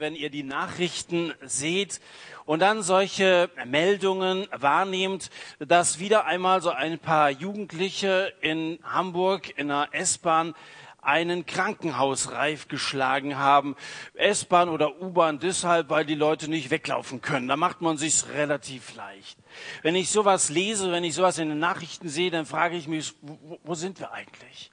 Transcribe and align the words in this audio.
wenn 0.00 0.16
ihr 0.16 0.30
die 0.30 0.42
Nachrichten 0.42 1.34
seht 1.42 2.00
und 2.46 2.60
dann 2.60 2.82
solche 2.82 3.50
Meldungen 3.66 4.46
wahrnehmt, 4.50 5.30
dass 5.58 5.98
wieder 5.98 6.24
einmal 6.24 6.62
so 6.62 6.70
ein 6.70 6.98
paar 6.98 7.30
Jugendliche 7.30 8.32
in 8.40 8.78
Hamburg 8.82 9.58
in 9.58 9.70
einer 9.70 9.88
S-Bahn 9.92 10.54
einen 11.02 11.46
Krankenhausreif 11.46 12.68
geschlagen 12.68 13.36
haben. 13.36 13.76
S-Bahn 14.14 14.68
oder 14.68 15.00
U-Bahn 15.00 15.38
deshalb, 15.38 15.90
weil 15.90 16.04
die 16.04 16.14
Leute 16.14 16.48
nicht 16.48 16.70
weglaufen 16.70 17.20
können. 17.20 17.48
Da 17.48 17.56
macht 17.56 17.80
man 17.80 17.96
sich's 17.96 18.28
relativ 18.32 18.94
leicht. 18.96 19.38
Wenn 19.82 19.94
ich 19.94 20.10
sowas 20.10 20.48
lese, 20.48 20.92
wenn 20.92 21.04
ich 21.04 21.14
sowas 21.14 21.38
in 21.38 21.48
den 21.50 21.58
Nachrichten 21.58 22.08
sehe, 22.08 22.30
dann 22.30 22.46
frage 22.46 22.76
ich 22.76 22.88
mich, 22.88 23.14
wo, 23.22 23.58
wo 23.64 23.74
sind 23.74 24.00
wir 24.00 24.12
eigentlich? 24.12 24.70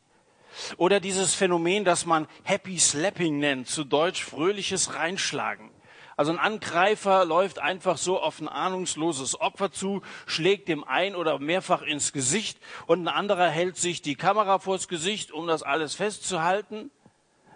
Oder 0.77 0.99
dieses 0.99 1.33
Phänomen, 1.33 1.85
das 1.85 2.05
man 2.05 2.27
Happy 2.43 2.79
Slapping 2.79 3.39
nennt, 3.39 3.67
zu 3.67 3.83
Deutsch 3.83 4.23
fröhliches 4.23 4.95
Reinschlagen. 4.95 5.71
Also 6.17 6.31
ein 6.31 6.39
Angreifer 6.39 7.25
läuft 7.25 7.59
einfach 7.59 7.97
so 7.97 8.19
auf 8.19 8.41
ein 8.41 8.47
ahnungsloses 8.47 9.39
Opfer 9.39 9.71
zu, 9.71 10.01
schlägt 10.25 10.67
dem 10.67 10.83
ein 10.83 11.15
oder 11.15 11.37
mehrfach 11.37 11.83
ins 11.83 12.11
Gesicht 12.11 12.57
und 12.87 13.03
ein 13.03 13.07
anderer 13.07 13.49
hält 13.49 13.77
sich 13.77 14.01
die 14.01 14.15
Kamera 14.15 14.57
vors 14.57 14.87
Gesicht, 14.87 15.31
um 15.31 15.45
das 15.45 15.61
alles 15.61 15.93
festzuhalten. 15.93 16.89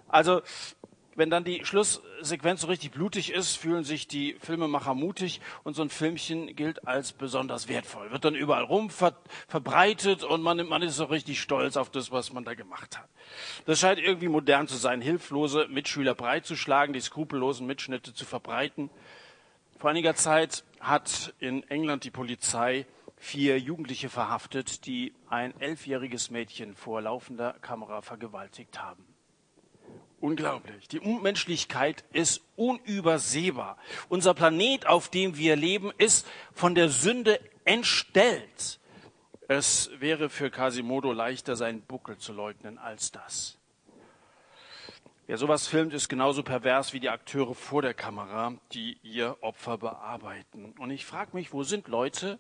Also 0.08 0.42
wenn 1.22 1.30
dann 1.30 1.44
die 1.44 1.64
Schlusssequenz 1.64 2.62
so 2.62 2.68
richtig 2.68 2.90
blutig 2.90 3.32
ist, 3.32 3.56
fühlen 3.56 3.84
sich 3.84 4.08
die 4.08 4.36
Filmemacher 4.40 4.96
mutig 4.96 5.40
und 5.64 5.76
so 5.76 5.84
ein 5.84 5.92
Filmchen 5.92 6.56
gilt 6.56 6.88
als 6.88 7.12
besonders 7.12 7.68
wertvoll. 7.68 8.10
Wird 8.10 8.26
dann 8.26 8.34
überall 8.34 8.64
rum 8.64 8.90
ver 8.90 9.16
verbreitet 9.48 10.24
und 10.24 10.42
man, 10.42 10.66
man 10.66 10.82
ist 10.82 10.96
so 10.96 11.04
richtig 11.04 11.40
stolz 11.40 11.78
auf 11.78 11.92
das, 11.92 12.12
was 12.12 12.34
man 12.34 12.44
da 12.44 12.56
gemacht 12.56 12.98
hat. 12.98 13.08
Das 13.68 13.80
scheint 13.80 14.00
irgendwie 14.00 14.30
modern 14.30 14.68
zu 14.68 14.78
sein, 14.78 15.00
hilflose 15.00 15.68
Mitschüler 15.68 16.16
breitzuschlagen, 16.16 16.92
die 16.92 17.02
skrupellosen 17.02 17.68
Mitschnitte 17.68 18.16
zu 18.16 18.26
verbreiten. 18.26 18.90
Vor 19.78 19.92
einiger 19.92 20.16
Zeit 20.16 20.64
hat 20.80 21.36
in 21.38 21.62
England 21.70 22.04
die 22.04 22.10
Polizei 22.10 22.88
vier 23.18 23.60
Jugendliche 23.60 24.10
verhaftet, 24.10 24.88
die 24.88 25.14
ein 25.30 25.54
elfjähriges 25.62 26.32
Mädchen 26.32 26.74
vor 26.74 27.00
laufender 27.00 27.54
Kamera 27.62 28.02
vergewaltigt 28.02 28.82
haben. 28.82 29.11
Unglaublich. 30.22 30.88
Die 30.88 31.00
Unmenschlichkeit 31.00 32.04
ist 32.14 32.42
unübersehbar. 32.56 33.78
Unser 34.08 34.36
Planet, 34.36 34.86
auf 34.86 35.10
dem 35.10 35.36
wir 35.36 35.56
leben, 35.56 35.92
ist 35.98 36.28
von 36.54 36.76
der 36.76 36.90
Sünde 36.90 37.40
entstellt. 37.66 38.80
Es 39.48 39.90
wäre 39.98 40.30
für 40.30 40.52
Quasimodo 40.52 41.12
leichter, 41.12 41.56
seinen 41.56 41.82
Buckel 41.82 42.18
zu 42.18 42.34
leugnen 42.34 42.78
als 42.78 43.12
das. 43.12 43.58
Wer 45.26 45.38
sowas 45.38 45.68
filmt, 45.68 45.94
ist 45.94 46.08
genauso 46.08 46.44
pervers 46.44 46.94
wie 46.94 47.00
die 47.00 47.10
Akteure 47.10 47.56
vor 47.56 47.82
der 47.82 47.94
Kamera, 47.96 48.54
die 48.74 48.98
ihr 49.02 49.38
Opfer 49.42 49.78
bearbeiten. 49.80 50.74
Und 50.78 50.92
ich 50.92 51.06
frage 51.06 51.32
mich, 51.34 51.52
wo 51.52 51.64
sind 51.64 51.88
Leute, 51.88 52.38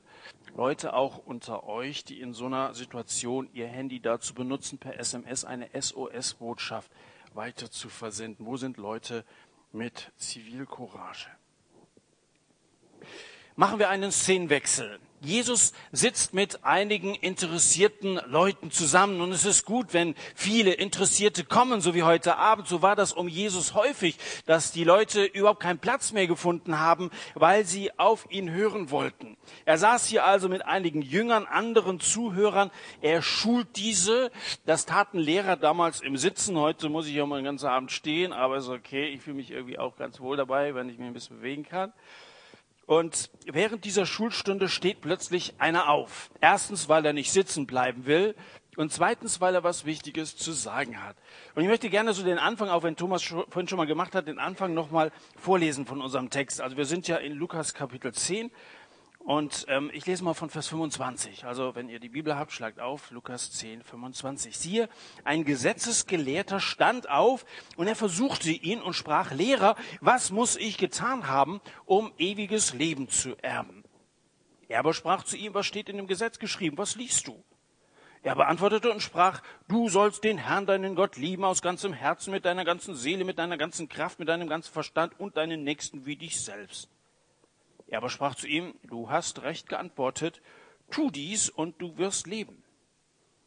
Leute 0.55 0.93
auch 0.93 1.17
unter 1.17 1.63
euch, 1.63 2.03
die 2.03 2.19
in 2.19 2.33
so 2.33 2.45
einer 2.45 2.75
Situation 2.75 3.49
ihr 3.53 3.67
Handy 3.67 4.02
dazu 4.02 4.35
benutzen, 4.35 4.77
per 4.77 4.99
SMS 4.99 5.45
eine 5.45 5.69
SOS-Botschaft 5.73 6.91
weiter 7.33 7.69
zu 7.71 7.89
versenden? 7.89 8.45
Wo 8.45 8.57
sind 8.57 8.77
Leute 8.77 9.25
mit 9.71 10.11
Zivilcourage? 10.17 11.27
Machen 13.55 13.79
wir 13.79 13.89
einen 13.89 14.11
Szenenwechsel. 14.11 14.99
Jesus 15.23 15.73
sitzt 15.91 16.33
mit 16.33 16.66
einigen 16.66 17.14
interessierten 17.14 18.19
Leuten 18.25 18.72
zusammen 18.72 19.22
und 19.22 19.31
es 19.31 19.45
ist 19.45 19.66
gut, 19.66 19.94
wenn 19.94 20.16
viele 20.33 20.73
Interessierte 20.73 21.44
kommen, 21.44 21.80
so 21.80 21.94
wie 21.94 22.02
heute 22.02 22.38
Abend. 22.38 22.67
So 22.67 22.81
war 22.81 22.95
das 22.95 23.14
um 23.14 23.27
Jesus 23.27 23.75
häufig, 23.75 24.17
dass 24.47 24.72
die 24.72 24.83
Leute 24.83 25.23
überhaupt 25.23 25.59
keinen 25.59 25.77
Platz 25.77 26.11
mehr 26.11 26.25
gefunden 26.25 26.80
haben, 26.80 27.11
weil 27.36 27.66
sie 27.66 27.92
auf 27.99 28.25
ihn 28.31 28.49
hören 28.49 28.89
wollten. 28.89 29.38
Er 29.64 29.77
saß 29.77 30.08
hier 30.08 30.25
also 30.25 30.49
mit 30.49 30.66
einigen 30.66 31.03
Jüngern, 31.03 31.45
anderen 31.45 31.99
Zuhörern. 31.99 32.72
Er 33.02 33.21
schult 33.21 33.76
diese. 33.76 34.32
Das 34.65 34.88
taten 34.88 35.20
Lehrer 35.20 35.55
damals 35.55 36.02
im 36.02 36.17
Sitzen. 36.17 36.58
Heute 36.58 36.89
muss 36.89 37.05
ich 37.05 37.14
ja 37.14 37.27
mal 37.27 37.36
den 37.36 37.45
ganzen 37.45 37.67
Abend 37.67 37.92
stehen, 37.92 38.33
aber 38.33 38.58
ist 38.58 38.70
okay. 38.70 39.09
Ich 39.09 39.21
fühle 39.21 39.36
mich 39.36 39.52
irgendwie 39.52 39.77
auch 39.77 39.98
ganz 39.98 40.20
wohl 40.20 40.36
dabei, 40.36 40.73
wenn 40.73 40.89
ich 40.89 40.98
mich 40.98 41.05
ein 41.05 41.14
bisschen 41.14 41.38
bewegen 41.38 41.64
kann. 41.64 41.93
Und 42.91 43.29
während 43.45 43.85
dieser 43.85 44.05
Schulstunde 44.05 44.67
steht 44.67 44.99
plötzlich 44.99 45.53
einer 45.59 45.87
auf. 45.87 46.29
Erstens, 46.41 46.89
weil 46.89 47.05
er 47.05 47.13
nicht 47.13 47.31
sitzen 47.31 47.65
bleiben 47.65 48.05
will. 48.05 48.35
Und 48.75 48.91
zweitens, 48.91 49.39
weil 49.39 49.55
er 49.55 49.63
was 49.63 49.85
Wichtiges 49.85 50.35
zu 50.35 50.52
sagen 50.52 51.02
hat. 51.02 51.15
Und 51.55 51.63
ich 51.63 51.69
möchte 51.69 51.89
gerne 51.89 52.11
so 52.11 52.21
den 52.21 52.37
Anfang, 52.37 52.67
auch 52.67 52.83
wenn 52.83 52.97
Thomas 52.97 53.23
vorhin 53.23 53.69
schon 53.69 53.77
mal 53.77 53.87
gemacht 53.87 54.13
hat, 54.13 54.27
den 54.27 54.39
Anfang 54.39 54.73
nochmal 54.73 55.13
vorlesen 55.37 55.85
von 55.85 56.02
unserem 56.02 56.29
Text. 56.29 56.59
Also 56.59 56.75
wir 56.75 56.83
sind 56.83 57.07
ja 57.07 57.15
in 57.15 57.31
Lukas 57.31 57.73
Kapitel 57.73 58.13
10 58.13 58.52
und 59.31 59.64
ähm, 59.69 59.89
ich 59.93 60.05
lese 60.05 60.25
mal 60.25 60.33
von 60.33 60.49
Vers 60.49 60.67
25. 60.67 61.45
Also 61.45 61.73
wenn 61.73 61.87
ihr 61.87 62.02
die 62.02 62.09
Bibel 62.09 62.36
habt, 62.36 62.52
schlagt 62.52 62.81
auf, 62.81 63.11
Lukas 63.11 63.49
10, 63.53 63.81
25. 63.81 64.58
Siehe, 64.58 64.89
ein 65.23 65.45
Gesetzesgelehrter 65.45 66.59
stand 66.59 67.09
auf 67.09 67.45
und 67.77 67.87
er 67.87 67.95
versuchte 67.95 68.52
ihn 68.52 68.81
und 68.81 68.93
sprach, 68.93 69.31
Lehrer, 69.31 69.77
was 70.02 70.31
muss 70.31 70.58
ich 70.58 70.77
getan 70.77 71.30
haben, 71.30 71.61
um 71.86 72.11
ewiges 72.17 72.73
Leben 72.73 73.08
zu 73.08 73.37
erben? 73.41 73.86
Er 74.67 74.80
aber 74.80 74.93
sprach 74.93 75.23
zu 75.23 75.37
ihm, 75.37 75.53
was 75.53 75.65
steht 75.65 75.87
in 75.87 75.95
dem 75.95 76.08
Gesetz 76.08 76.37
geschrieben? 76.37 76.77
Was 76.77 76.97
liest 76.97 77.25
du? 77.25 77.41
Er 78.23 78.36
beantwortete 78.36 78.91
und 78.91 79.02
sprach, 79.02 79.43
du 79.70 79.87
sollst 79.87 80.25
den 80.25 80.39
Herrn, 80.39 80.65
deinen 80.65 80.93
Gott, 80.93 81.15
lieben 81.15 81.45
aus 81.45 81.61
ganzem 81.61 81.93
Herzen, 81.93 82.31
mit 82.31 82.43
deiner 82.43 82.65
ganzen 82.65 82.95
Seele, 82.95 83.23
mit 83.23 83.39
deiner 83.39 83.58
ganzen 83.58 83.87
Kraft, 83.87 84.20
mit 84.20 84.27
deinem 84.27 84.49
ganzen 84.49 84.73
Verstand 84.73 85.17
und 85.21 85.37
deinen 85.37 85.64
Nächsten 85.64 86.05
wie 86.05 86.17
dich 86.17 86.41
selbst. 86.41 86.89
Er 87.91 87.97
aber 87.97 88.09
sprach 88.09 88.35
zu 88.35 88.47
ihm, 88.47 88.73
du 88.83 89.09
hast 89.09 89.43
recht 89.43 89.67
geantwortet, 89.67 90.41
tu 90.89 91.11
dies 91.11 91.49
und 91.49 91.81
du 91.81 91.97
wirst 91.97 92.25
leben. 92.25 92.63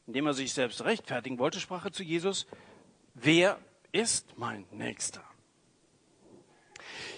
Indem 0.06 0.26
er 0.26 0.34
sich 0.34 0.52
selbst 0.52 0.84
rechtfertigen 0.84 1.38
wollte, 1.38 1.60
sprach 1.60 1.86
er 1.86 1.92
zu 1.92 2.02
Jesus, 2.02 2.46
wer 3.14 3.58
ist 3.90 4.36
mein 4.36 4.66
Nächster? 4.70 5.24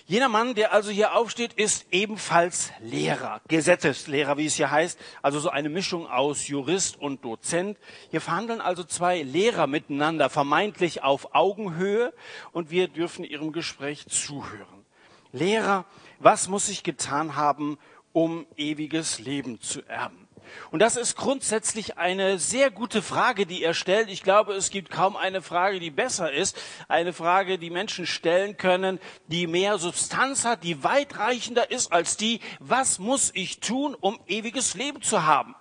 Jener 0.07 0.29
Mann, 0.29 0.55
der 0.55 0.73
also 0.73 0.93
hier 0.93 1.17
aufsteht, 1.17 1.55
ist 1.55 1.87
ebenfalls 1.91 2.71
Lehrer, 2.79 3.41
Gesetzeslehrer, 3.49 4.39
wie 4.39 4.47
es 4.47 4.55
hier 4.55 4.71
heißt, 4.71 4.97
also 5.21 5.41
so 5.41 5.51
eine 5.51 5.69
Mischung 5.69 6.07
aus 6.07 6.47
Jurist 6.47 6.97
und 6.97 7.25
Dozent. 7.25 7.77
Hier 8.13 8.21
verhandeln 8.21 8.61
also 8.61 8.85
zwei 8.85 9.23
Lehrer 9.23 9.67
miteinander, 9.67 10.31
vermeintlich 10.31 11.03
auf 11.03 11.35
Augenhöhe, 11.35 12.15
und 12.53 12.71
wir 12.71 12.87
dürfen 12.87 13.25
ihrem 13.25 13.51
Gespräch 13.51 14.07
zuhören. 14.07 14.76
Lehrer 15.37 15.85
was 16.19 16.49
muss 16.49 16.69
ich 16.69 16.83
getan 16.83 17.37
haben, 17.37 17.79
um 18.13 18.47
ewiges 18.57 19.19
Leben 19.19 19.61
zu 19.61 19.83
erben? 19.87 20.27
Und 20.71 20.79
das 20.79 20.97
ist 20.97 21.17
grundsätzlich 21.17 21.99
eine 21.99 22.39
sehr 22.39 22.71
gute 22.71 23.03
Frage, 23.03 23.47
die 23.47 23.65
er 23.65 23.75
stellt. 23.75 24.09
Ich 24.09 24.23
glaube, 24.23 24.55
es 24.55 24.71
gibt 24.71 24.91
kaum 24.91 25.17
eine 25.17 25.43
Frage, 25.43 25.81
die 25.81 25.91
besser 25.91 26.33
ist. 26.33 26.57
Eine 26.89 27.13
Frage, 27.13 27.59
die 27.59 27.69
Menschen 27.69 28.07
stellen 28.07 28.57
können, 28.57 29.01
die 29.27 29.49
mehr 29.49 29.79
Substanz 29.79 30.45
hat, 30.45 30.63
die 30.63 30.85
weitreichender 30.85 31.71
ist 31.71 31.93
als 31.93 32.17
die, 32.17 32.41
was 32.61 33.01
muss 33.01 33.33
ich 33.35 33.59
tun, 33.59 33.97
um 34.01 34.19
ewiges 34.29 34.75
Leben 34.75 35.03
zu 35.03 35.27
haben? 35.27 35.57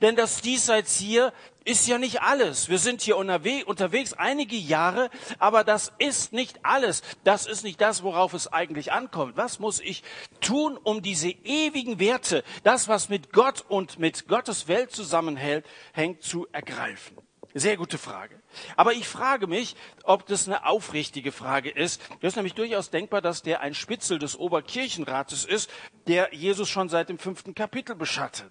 Denn 0.00 0.16
das 0.16 0.40
Diesseits 0.40 0.96
hier 0.96 1.32
ist 1.70 1.86
ja 1.86 1.98
nicht 1.98 2.20
alles. 2.20 2.68
Wir 2.68 2.78
sind 2.78 3.00
hier 3.00 3.16
unterwegs 3.16 4.12
einige 4.14 4.56
Jahre, 4.56 5.08
aber 5.38 5.62
das 5.62 5.92
ist 5.98 6.32
nicht 6.32 6.58
alles. 6.64 7.02
Das 7.22 7.46
ist 7.46 7.62
nicht 7.62 7.80
das, 7.80 8.02
worauf 8.02 8.34
es 8.34 8.52
eigentlich 8.52 8.90
ankommt. 8.90 9.36
Was 9.36 9.60
muss 9.60 9.78
ich 9.78 10.02
tun, 10.40 10.76
um 10.76 11.00
diese 11.00 11.30
ewigen 11.30 12.00
Werte, 12.00 12.42
das, 12.64 12.88
was 12.88 13.08
mit 13.08 13.32
Gott 13.32 13.64
und 13.68 14.00
mit 14.00 14.26
Gottes 14.26 14.66
Welt 14.66 14.90
zusammenhält, 14.90 15.64
hängt, 15.92 16.24
zu 16.24 16.48
ergreifen? 16.50 17.16
Sehr 17.54 17.76
gute 17.76 17.98
Frage. 17.98 18.40
Aber 18.76 18.92
ich 18.92 19.06
frage 19.06 19.46
mich, 19.46 19.76
ob 20.02 20.26
das 20.26 20.48
eine 20.48 20.66
aufrichtige 20.66 21.30
Frage 21.30 21.70
ist. 21.70 22.00
Es 22.20 22.30
ist 22.30 22.36
nämlich 22.36 22.54
durchaus 22.54 22.90
denkbar, 22.90 23.20
dass 23.20 23.42
der 23.42 23.60
ein 23.60 23.74
Spitzel 23.74 24.18
des 24.18 24.36
Oberkirchenrates 24.36 25.44
ist, 25.44 25.70
der 26.08 26.34
Jesus 26.34 26.68
schon 26.68 26.88
seit 26.88 27.08
dem 27.08 27.18
fünften 27.18 27.54
Kapitel 27.54 27.94
beschattet. 27.94 28.50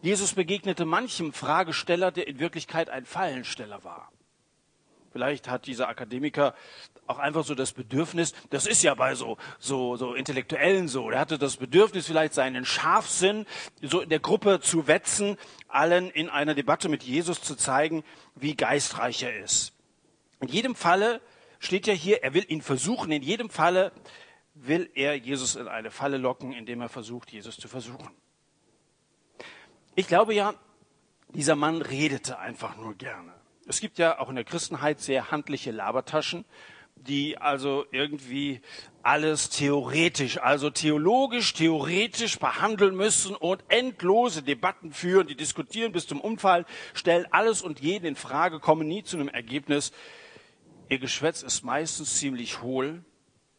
Jesus 0.00 0.34
begegnete 0.34 0.84
manchem 0.84 1.32
Fragesteller, 1.32 2.12
der 2.12 2.28
in 2.28 2.38
Wirklichkeit 2.38 2.88
ein 2.88 3.04
Fallensteller 3.04 3.82
war. 3.82 4.12
Vielleicht 5.10 5.48
hat 5.48 5.66
dieser 5.66 5.88
Akademiker 5.88 6.54
auch 7.06 7.18
einfach 7.18 7.42
so 7.42 7.54
das 7.54 7.72
Bedürfnis, 7.72 8.34
das 8.50 8.66
ist 8.66 8.82
ja 8.82 8.94
bei 8.94 9.14
so, 9.14 9.38
so, 9.58 9.96
so 9.96 10.14
Intellektuellen 10.14 10.86
so, 10.86 11.10
er 11.10 11.18
hatte 11.18 11.38
das 11.38 11.56
Bedürfnis, 11.56 12.06
vielleicht 12.06 12.34
seinen 12.34 12.64
Scharfsinn 12.64 13.46
so 13.82 14.00
in 14.00 14.10
der 14.10 14.20
Gruppe 14.20 14.60
zu 14.60 14.86
wetzen, 14.86 15.38
allen 15.66 16.10
in 16.10 16.28
einer 16.28 16.54
Debatte 16.54 16.88
mit 16.88 17.02
Jesus 17.02 17.40
zu 17.40 17.56
zeigen, 17.56 18.04
wie 18.36 18.54
geistreich 18.54 19.22
er 19.22 19.42
ist. 19.42 19.72
In 20.40 20.48
jedem 20.48 20.74
Falle 20.74 21.20
steht 21.58 21.86
ja 21.86 21.94
hier, 21.94 22.22
er 22.22 22.34
will 22.34 22.44
ihn 22.46 22.62
versuchen, 22.62 23.10
in 23.10 23.22
jedem 23.22 23.48
Falle 23.48 23.92
will 24.54 24.90
er 24.94 25.16
Jesus 25.16 25.56
in 25.56 25.66
eine 25.66 25.90
Falle 25.90 26.18
locken, 26.18 26.52
indem 26.52 26.82
er 26.82 26.88
versucht, 26.88 27.32
Jesus 27.32 27.56
zu 27.56 27.68
versuchen. 27.68 28.10
Ich 29.98 30.06
glaube 30.06 30.32
ja, 30.32 30.54
dieser 31.30 31.56
Mann 31.56 31.82
redete 31.82 32.38
einfach 32.38 32.76
nur 32.76 32.94
gerne. 32.94 33.32
Es 33.66 33.80
gibt 33.80 33.98
ja 33.98 34.20
auch 34.20 34.28
in 34.28 34.36
der 34.36 34.44
Christenheit 34.44 35.00
sehr 35.00 35.32
handliche 35.32 35.72
Labertaschen, 35.72 36.44
die 36.94 37.36
also 37.36 37.84
irgendwie 37.90 38.60
alles 39.02 39.50
theoretisch, 39.50 40.38
also 40.38 40.70
theologisch, 40.70 41.52
theoretisch 41.52 42.38
behandeln 42.38 42.94
müssen 42.94 43.34
und 43.34 43.64
endlose 43.66 44.44
Debatten 44.44 44.92
führen, 44.92 45.26
die 45.26 45.34
diskutieren 45.34 45.90
bis 45.90 46.06
zum 46.06 46.20
Unfall, 46.20 46.64
stellen 46.94 47.26
alles 47.32 47.60
und 47.60 47.80
jeden 47.80 48.06
in 48.06 48.14
Frage, 48.14 48.60
kommen 48.60 48.86
nie 48.86 49.02
zu 49.02 49.16
einem 49.16 49.26
Ergebnis. 49.26 49.90
Ihr 50.88 51.00
Geschwätz 51.00 51.42
ist 51.42 51.64
meistens 51.64 52.20
ziemlich 52.20 52.62
hohl. 52.62 53.04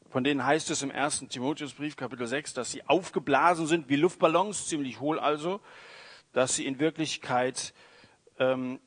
Von 0.10 0.24
denen 0.24 0.46
heißt 0.46 0.72
es 0.72 0.84
im 0.84 0.90
ersten 0.90 1.28
Timotheusbrief, 1.28 1.98
Kapitel 1.98 2.28
6, 2.28 2.54
dass 2.54 2.72
sie 2.72 2.88
aufgeblasen 2.88 3.68
sind 3.68 3.90
wie 3.90 3.98
Luftballons, 3.98 4.68
ziemlich 4.70 5.02
hohl 5.02 5.20
also, 5.20 5.60
dass 6.34 6.56
sie 6.56 6.66
in 6.66 6.80
Wirklichkeit 6.80 7.74
ähm, 8.38 8.80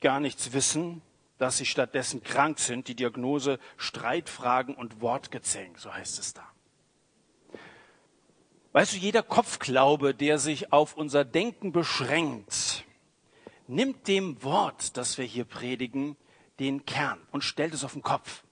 gar 0.00 0.20
nichts 0.20 0.52
wissen, 0.52 1.02
dass 1.38 1.56
sie 1.56 1.66
stattdessen 1.66 2.22
krank 2.22 2.58
sind. 2.58 2.88
Die 2.88 2.94
Diagnose 2.94 3.58
Streitfragen 3.76 4.74
und 4.74 5.00
Wortgezänk, 5.00 5.78
so 5.78 5.92
heißt 5.92 6.18
es 6.18 6.34
da. 6.34 6.46
Weißt 8.72 8.92
du, 8.92 8.96
jeder 8.98 9.22
Kopfglaube, 9.22 10.14
der 10.14 10.38
sich 10.38 10.72
auf 10.72 10.96
unser 10.96 11.24
Denken 11.24 11.72
beschränkt, 11.72 12.84
nimmt 13.66 14.06
dem 14.08 14.42
Wort, 14.42 14.96
das 14.96 15.18
wir 15.18 15.24
hier 15.24 15.44
predigen, 15.44 16.16
den 16.58 16.84
Kern 16.84 17.20
und 17.30 17.44
stellt 17.44 17.74
es 17.74 17.84
auf 17.84 17.92
den 17.92 18.02
Kopf. 18.02 18.44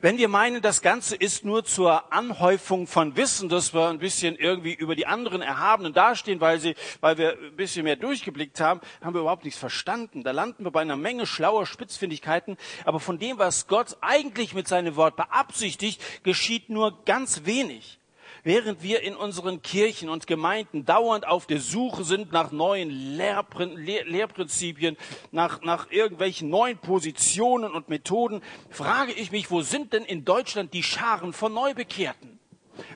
Wenn 0.00 0.18
wir 0.18 0.28
meinen, 0.28 0.62
das 0.62 0.82
Ganze 0.82 1.16
ist 1.16 1.44
nur 1.44 1.64
zur 1.64 2.12
Anhäufung 2.12 2.86
von 2.86 3.16
Wissen, 3.16 3.48
dass 3.48 3.74
wir 3.74 3.88
ein 3.88 3.98
bisschen 3.98 4.36
irgendwie 4.36 4.74
über 4.74 4.94
die 4.94 5.06
anderen 5.06 5.42
Erhabenen 5.42 5.92
dastehen, 5.92 6.40
weil, 6.40 6.60
sie, 6.60 6.74
weil 7.00 7.18
wir 7.18 7.38
ein 7.38 7.56
bisschen 7.56 7.84
mehr 7.84 7.96
durchgeblickt 7.96 8.60
haben, 8.60 8.80
haben 9.00 9.14
wir 9.14 9.20
überhaupt 9.20 9.44
nichts 9.44 9.58
verstanden. 9.58 10.22
Da 10.22 10.30
landen 10.32 10.64
wir 10.64 10.70
bei 10.70 10.82
einer 10.82 10.96
Menge 10.96 11.26
schlauer 11.26 11.66
Spitzfindigkeiten, 11.66 12.56
aber 12.84 13.00
von 13.00 13.18
dem, 13.18 13.38
was 13.38 13.66
Gott 13.66 13.96
eigentlich 14.00 14.54
mit 14.54 14.68
seinem 14.68 14.96
Wort 14.96 15.16
beabsichtigt, 15.16 16.02
geschieht 16.22 16.70
nur 16.70 17.04
ganz 17.04 17.44
wenig. 17.44 17.98
Während 18.44 18.82
wir 18.82 19.02
in 19.02 19.14
unseren 19.14 19.62
Kirchen 19.62 20.08
und 20.08 20.26
Gemeinden 20.26 20.84
dauernd 20.84 21.28
auf 21.28 21.46
der 21.46 21.60
Suche 21.60 22.02
sind 22.02 22.32
nach 22.32 22.50
neuen 22.50 22.90
Lehrprin 22.90 23.76
Lehr 23.76 24.04
Lehrprinzipien, 24.04 24.96
nach, 25.30 25.62
nach 25.62 25.92
irgendwelchen 25.92 26.48
neuen 26.48 26.76
Positionen 26.76 27.72
und 27.72 27.88
Methoden, 27.88 28.42
frage 28.68 29.12
ich 29.12 29.30
mich, 29.30 29.52
wo 29.52 29.62
sind 29.62 29.92
denn 29.92 30.04
in 30.04 30.24
Deutschland 30.24 30.74
die 30.74 30.82
Scharen 30.82 31.32
von 31.32 31.54
Neubekehrten? 31.54 32.40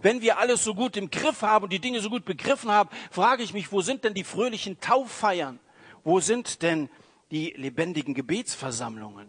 Wenn 0.03 0.21
wir 0.21 0.39
alles 0.39 0.65
so 0.65 0.75
gut 0.75 0.97
im 0.97 1.11
Griff 1.11 1.43
haben 1.43 1.65
und 1.65 1.73
die 1.73 1.81
Dinge 1.81 2.01
so 2.01 2.11
gut 2.11 2.25
begriffen 2.25 2.73
haben, 2.73 2.91
frage 3.13 3.45
ich 3.45 3.53
mich, 3.53 3.71
wo 3.71 3.83
sind 3.83 4.03
denn 4.03 4.15
die 4.15 4.25
fröhlichen 4.25 4.81
Tauffeiern? 4.81 5.61
Wo 6.03 6.19
sind 6.19 6.63
denn 6.63 6.89
die 7.31 7.51
lebendigen 7.57 8.15
Gebetsversammlungen? 8.15 9.29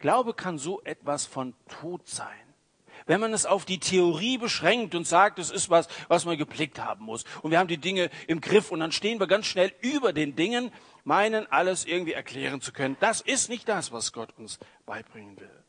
Glaube 0.00 0.34
kann 0.34 0.58
so 0.58 0.82
etwas 0.82 1.24
von 1.24 1.54
Tod 1.80 2.06
sein 2.06 2.43
wenn 3.06 3.20
man 3.20 3.32
es 3.32 3.46
auf 3.46 3.64
die 3.64 3.78
Theorie 3.78 4.38
beschränkt 4.38 4.94
und 4.94 5.06
sagt, 5.06 5.38
es 5.38 5.50
ist 5.50 5.70
was, 5.70 5.88
was 6.08 6.24
man 6.24 6.38
geblickt 6.38 6.78
haben 6.78 7.04
muss. 7.04 7.24
Und 7.42 7.50
wir 7.50 7.58
haben 7.58 7.68
die 7.68 7.78
Dinge 7.78 8.10
im 8.26 8.40
Griff 8.40 8.70
und 8.70 8.80
dann 8.80 8.92
stehen 8.92 9.20
wir 9.20 9.26
ganz 9.26 9.46
schnell 9.46 9.72
über 9.80 10.12
den 10.12 10.36
Dingen, 10.36 10.70
meinen 11.04 11.50
alles 11.50 11.84
irgendwie 11.84 12.12
erklären 12.12 12.60
zu 12.60 12.72
können. 12.72 12.96
Das 13.00 13.20
ist 13.20 13.48
nicht 13.48 13.68
das, 13.68 13.92
was 13.92 14.12
Gott 14.12 14.30
uns 14.38 14.58
beibringen 14.86 15.38
will. 15.38 15.64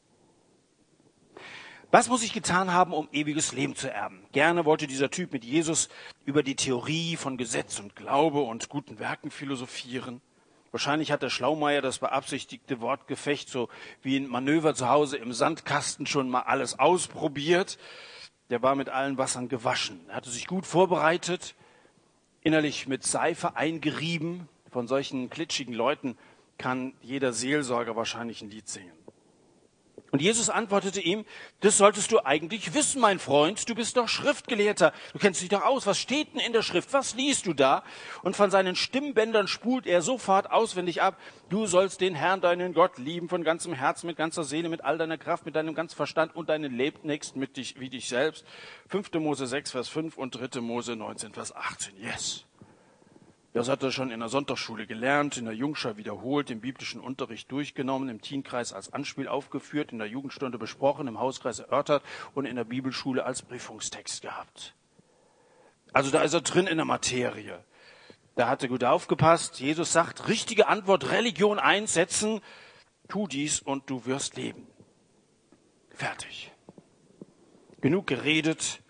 Was 1.92 2.10
muss 2.10 2.24
ich 2.24 2.34
getan 2.34 2.74
haben, 2.74 2.94
um 2.94 3.08
ewiges 3.12 3.54
Leben 3.54 3.76
zu 3.76 3.90
erben? 3.90 4.26
Gerne 4.32 4.66
wollte 4.66 4.88
dieser 4.88 5.12
Typ 5.12 5.32
mit 5.32 5.46
Jesus 5.46 5.88
über 6.26 6.44
die 6.44 6.56
Theorie 6.56 7.16
von 7.16 7.38
Gesetz 7.38 7.80
und 7.80 7.96
Glaube 7.96 8.42
und 8.42 8.70
guten 8.70 9.00
Werken 9.00 9.32
philosophieren. 9.32 10.22
Wahrscheinlich 10.76 11.10
hat 11.14 11.24
der 11.24 11.30
Schlaumeier 11.30 11.82
das 11.82 12.00
beabsichtigte 12.00 12.82
Wortgefecht 12.82 13.48
so 13.48 13.70
wie 14.02 14.18
ein 14.18 14.28
Manöver 14.28 14.76
zu 14.76 14.90
Hause 14.90 15.16
im 15.16 15.32
Sandkasten 15.32 16.06
schon 16.06 16.30
mal 16.30 16.42
alles 16.42 16.78
ausprobiert. 16.78 17.78
Der 18.50 18.62
war 18.62 18.76
mit 18.76 18.90
allen 18.90 19.18
Wassern 19.18 19.48
gewaschen. 19.48 20.02
Er 20.10 20.18
hatte 20.18 20.30
sich 20.30 20.48
gut 20.48 20.66
vorbereitet, 20.66 21.56
innerlich 22.42 22.88
mit 22.88 23.06
Seife 23.06 23.56
eingerieben. 23.56 24.50
Von 24.70 24.90
solchen 24.90 25.30
klitschigen 25.30 25.74
Leuten 25.74 26.18
kann 26.58 26.92
jeder 27.02 27.32
Seelsorger 27.32 27.96
wahrscheinlich 27.96 28.42
ein 28.42 28.50
Lied 28.50 28.68
singen. 28.68 29.05
Und 30.16 30.22
Jesus 30.22 30.50
antwortete 30.50 31.02
ihm, 31.02 31.26
das 31.60 31.78
solltest 31.78 32.10
du 32.10 32.26
eigentlich 32.26 32.74
wissen, 32.74 33.02
mein 33.02 33.20
Freund, 33.20 33.68
du 33.68 33.76
bist 33.76 33.98
doch 33.98 34.08
Schriftgelehrter, 34.08 34.94
du 35.12 35.20
kennst 35.20 35.42
dich 35.42 35.50
doch 35.50 35.66
aus, 35.66 35.86
was 35.88 35.98
steht 35.98 36.34
denn 36.34 36.40
in 36.40 36.54
der 36.54 36.62
Schrift, 36.62 36.94
was 36.94 37.16
liest 37.16 37.48
du 37.48 37.54
da? 37.54 37.84
Und 38.24 38.38
von 38.38 38.50
seinen 38.50 38.78
Stimmbändern 38.78 39.50
spult 39.50 39.86
er 39.86 40.02
sofort 40.02 40.50
auswendig 40.52 41.02
ab, 41.02 41.20
du 41.50 41.66
sollst 41.66 42.00
den 42.00 42.16
Herrn, 42.16 42.40
deinen 42.40 42.74
Gott, 42.74 42.98
lieben 42.98 43.28
von 43.28 43.44
ganzem 43.44 43.74
Herzen, 43.74 44.08
mit 44.08 44.16
ganzer 44.16 44.46
Seele, 44.46 44.70
mit 44.70 44.86
all 44.86 44.98
deiner 44.98 45.18
Kraft, 45.18 45.46
mit 45.46 45.58
deinem 45.58 45.76
ganzen 45.76 45.98
Verstand 45.98 46.34
und 46.34 46.48
deinen 46.48 46.74
Lebnächsten 46.74 47.38
mit 47.38 47.58
dich, 47.58 47.78
wie 47.82 47.90
dich 47.90 48.08
selbst. 48.08 48.46
5. 48.88 49.12
Mose 49.16 49.48
6, 49.48 49.72
Vers 49.72 49.90
5 49.90 50.18
und 50.18 50.32
3. 50.34 50.62
Mose 50.62 50.96
19, 50.96 51.34
Vers 51.34 51.54
18. 51.54 51.94
Yes. 51.98 52.46
Das 53.56 53.70
hat 53.70 53.82
er 53.84 53.92
schon 53.94 54.12
in 54.12 54.20
der 54.20 54.28
Sonntagsschule 54.28 54.86
gelernt, 54.86 55.38
in 55.38 55.46
der 55.46 55.54
Jungschar 55.54 55.96
wiederholt, 55.96 56.52
im 56.52 56.60
biblischen 56.60 57.00
Unterricht 57.00 57.50
durchgenommen, 57.50 58.10
im 58.10 58.20
Teenkreis 58.20 58.74
als 58.74 58.92
Anspiel 58.92 59.30
aufgeführt, 59.30 59.94
in 59.94 59.98
der 59.98 60.10
Jugendstunde 60.10 60.58
besprochen, 60.58 61.08
im 61.08 61.22
Hauskreis 61.22 61.60
erörtert 61.60 62.04
und 62.34 62.44
in 62.44 62.58
der 62.58 62.66
Bibelschule 62.66 63.24
als 63.24 63.44
Prüfungstext 63.44 64.22
gehabt. 64.22 64.76
Also 65.94 66.12
da 66.12 66.24
ist 66.24 66.34
er 66.34 66.42
drin 66.42 66.68
in 66.68 66.76
der 66.76 66.86
Materie. 66.86 67.64
Da 68.36 68.50
hat 68.50 68.62
er 68.62 68.68
gut 68.68 68.84
aufgepasst. 68.84 69.62
Jesus 69.62 69.94
sagt, 69.94 70.28
richtige 70.28 70.68
Antwort, 70.68 71.10
Religion 71.12 71.58
einsetzen, 71.58 72.42
tu 73.08 73.26
dies 73.26 73.62
und 73.62 73.90
du 73.90 74.06
wirst 74.06 74.36
leben. 74.36 74.68
Fertig. 75.92 76.52
Genug 77.80 78.06
geredet, 78.06 78.82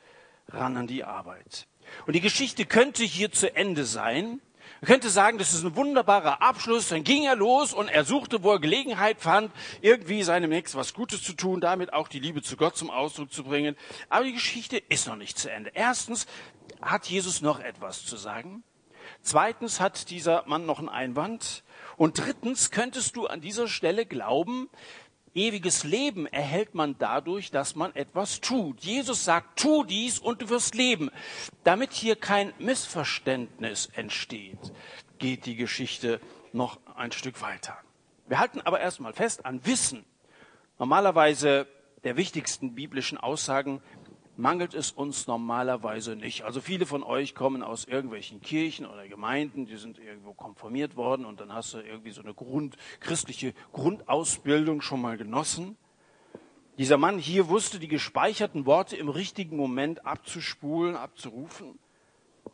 ran 0.48 0.76
an 0.76 0.88
die 0.88 1.04
Arbeit. 1.04 1.68
Und 2.08 2.14
die 2.16 2.22
Geschichte 2.22 2.66
könnte 2.66 3.04
hier 3.04 3.32
zu 3.32 3.56
Ende 3.56 3.86
sein, 3.86 4.42
man 4.86 4.92
könnte 4.92 5.10
sagen, 5.10 5.40
das 5.40 5.52
ist 5.52 5.64
ein 5.64 5.76
wunderbarer 5.76 6.44
Abschluss. 6.44 6.90
Dann 6.90 7.04
ging 7.04 7.24
er 7.24 7.36
los 7.36 7.74
und 7.74 7.88
er 7.88 8.06
suchte, 8.06 8.44
wo 8.44 8.52
er 8.52 8.60
Gelegenheit 8.60 9.20
fand, 9.20 9.52
irgendwie 9.82 10.22
seinem 10.22 10.52
Nächsten 10.52 10.78
was 10.78 10.94
Gutes 10.94 11.24
zu 11.24 11.34
tun, 11.34 11.60
damit 11.60 11.92
auch 11.92 12.08
die 12.08 12.20
Liebe 12.20 12.44
zu 12.44 12.56
Gott 12.56 12.78
zum 12.78 12.92
Ausdruck 12.92 13.34
zu 13.34 13.44
bringen. 13.44 13.76
Aber 14.10 14.26
die 14.26 14.34
Geschichte 14.34 14.78
ist 14.78 15.08
noch 15.08 15.16
nicht 15.16 15.40
zu 15.40 15.52
Ende. 15.52 15.72
Erstens 15.74 16.28
hat 16.84 17.08
Jesus 17.08 17.42
noch 17.42 17.60
etwas 17.60 18.06
zu 18.06 18.16
sagen. 18.16 18.64
Zweitens 19.24 19.80
hat 19.80 20.12
dieser 20.12 20.44
Mann 20.46 20.68
noch 20.68 20.78
einen 20.78 20.90
Einwand. 20.90 21.64
Und 21.98 22.20
drittens 22.20 22.70
könntest 22.70 23.16
du 23.16 23.26
an 23.26 23.42
dieser 23.42 23.68
Stelle 23.68 24.06
glauben, 24.06 24.70
Ewiges 25.36 25.84
Leben 25.84 26.28
erhält 26.28 26.76
man 26.76 26.96
dadurch, 26.98 27.52
dass 27.52 27.76
man 27.76 27.94
etwas 27.94 28.40
tut. 28.40 28.80
Jesus 28.80 29.26
sagt, 29.26 29.60
tu 29.60 29.84
dies 29.84 30.18
und 30.18 30.42
du 30.42 30.50
wirst 30.50 30.76
leben. 30.76 31.12
Damit 31.66 31.92
hier 31.92 32.16
kein 32.16 32.54
Missverständnis 32.58 33.90
entsteht, 33.94 34.72
geht 35.20 35.46
die 35.46 35.58
Geschichte 35.58 36.22
noch 36.54 36.80
ein 36.96 37.12
Stück 37.12 37.42
weiter. 37.42 37.78
Wir 38.28 38.40
halten 38.40 38.62
aber 38.62 38.80
erstmal 38.80 39.12
fest 39.12 39.46
an 39.46 39.66
Wissen. 39.66 40.06
Normalerweise 40.80 41.68
der 42.06 42.16
wichtigsten 42.16 42.74
biblischen 42.74 43.18
Aussagen 43.18 43.82
mangelt 44.38 44.74
es 44.74 44.92
uns 44.92 45.28
normalerweise 45.28 46.16
nicht. 46.16 46.44
Also 46.44 46.62
viele 46.62 46.86
von 46.86 47.04
euch 47.04 47.36
kommen 47.36 47.64
aus 47.64 47.86
irgendwelchen 47.86 48.42
Kirchen 48.42 48.86
oder 48.86 49.08
Gemeinden, 49.08 49.66
die 49.66 49.78
sind 49.78 50.00
irgendwo 50.00 50.34
konformiert 50.34 50.96
worden 50.96 51.26
und 51.26 51.40
dann 51.40 51.54
hast 51.54 51.74
du 51.74 51.80
irgendwie 51.80 52.12
so 52.12 52.22
eine 52.22 52.34
Grund, 52.34 52.76
christliche 53.00 53.54
Grundausbildung 53.72 54.82
schon 54.82 55.02
mal 55.02 55.18
genossen. 55.18 55.78
Dieser 56.78 56.98
Mann 56.98 57.18
hier 57.18 57.48
wusste 57.48 57.80
die 57.80 57.88
gespeicherten 57.88 58.66
Worte 58.66 58.98
im 58.98 59.08
richtigen 59.08 59.56
Moment 59.56 60.06
abzuspulen, 60.06 60.96
abzurufen. 60.96 61.80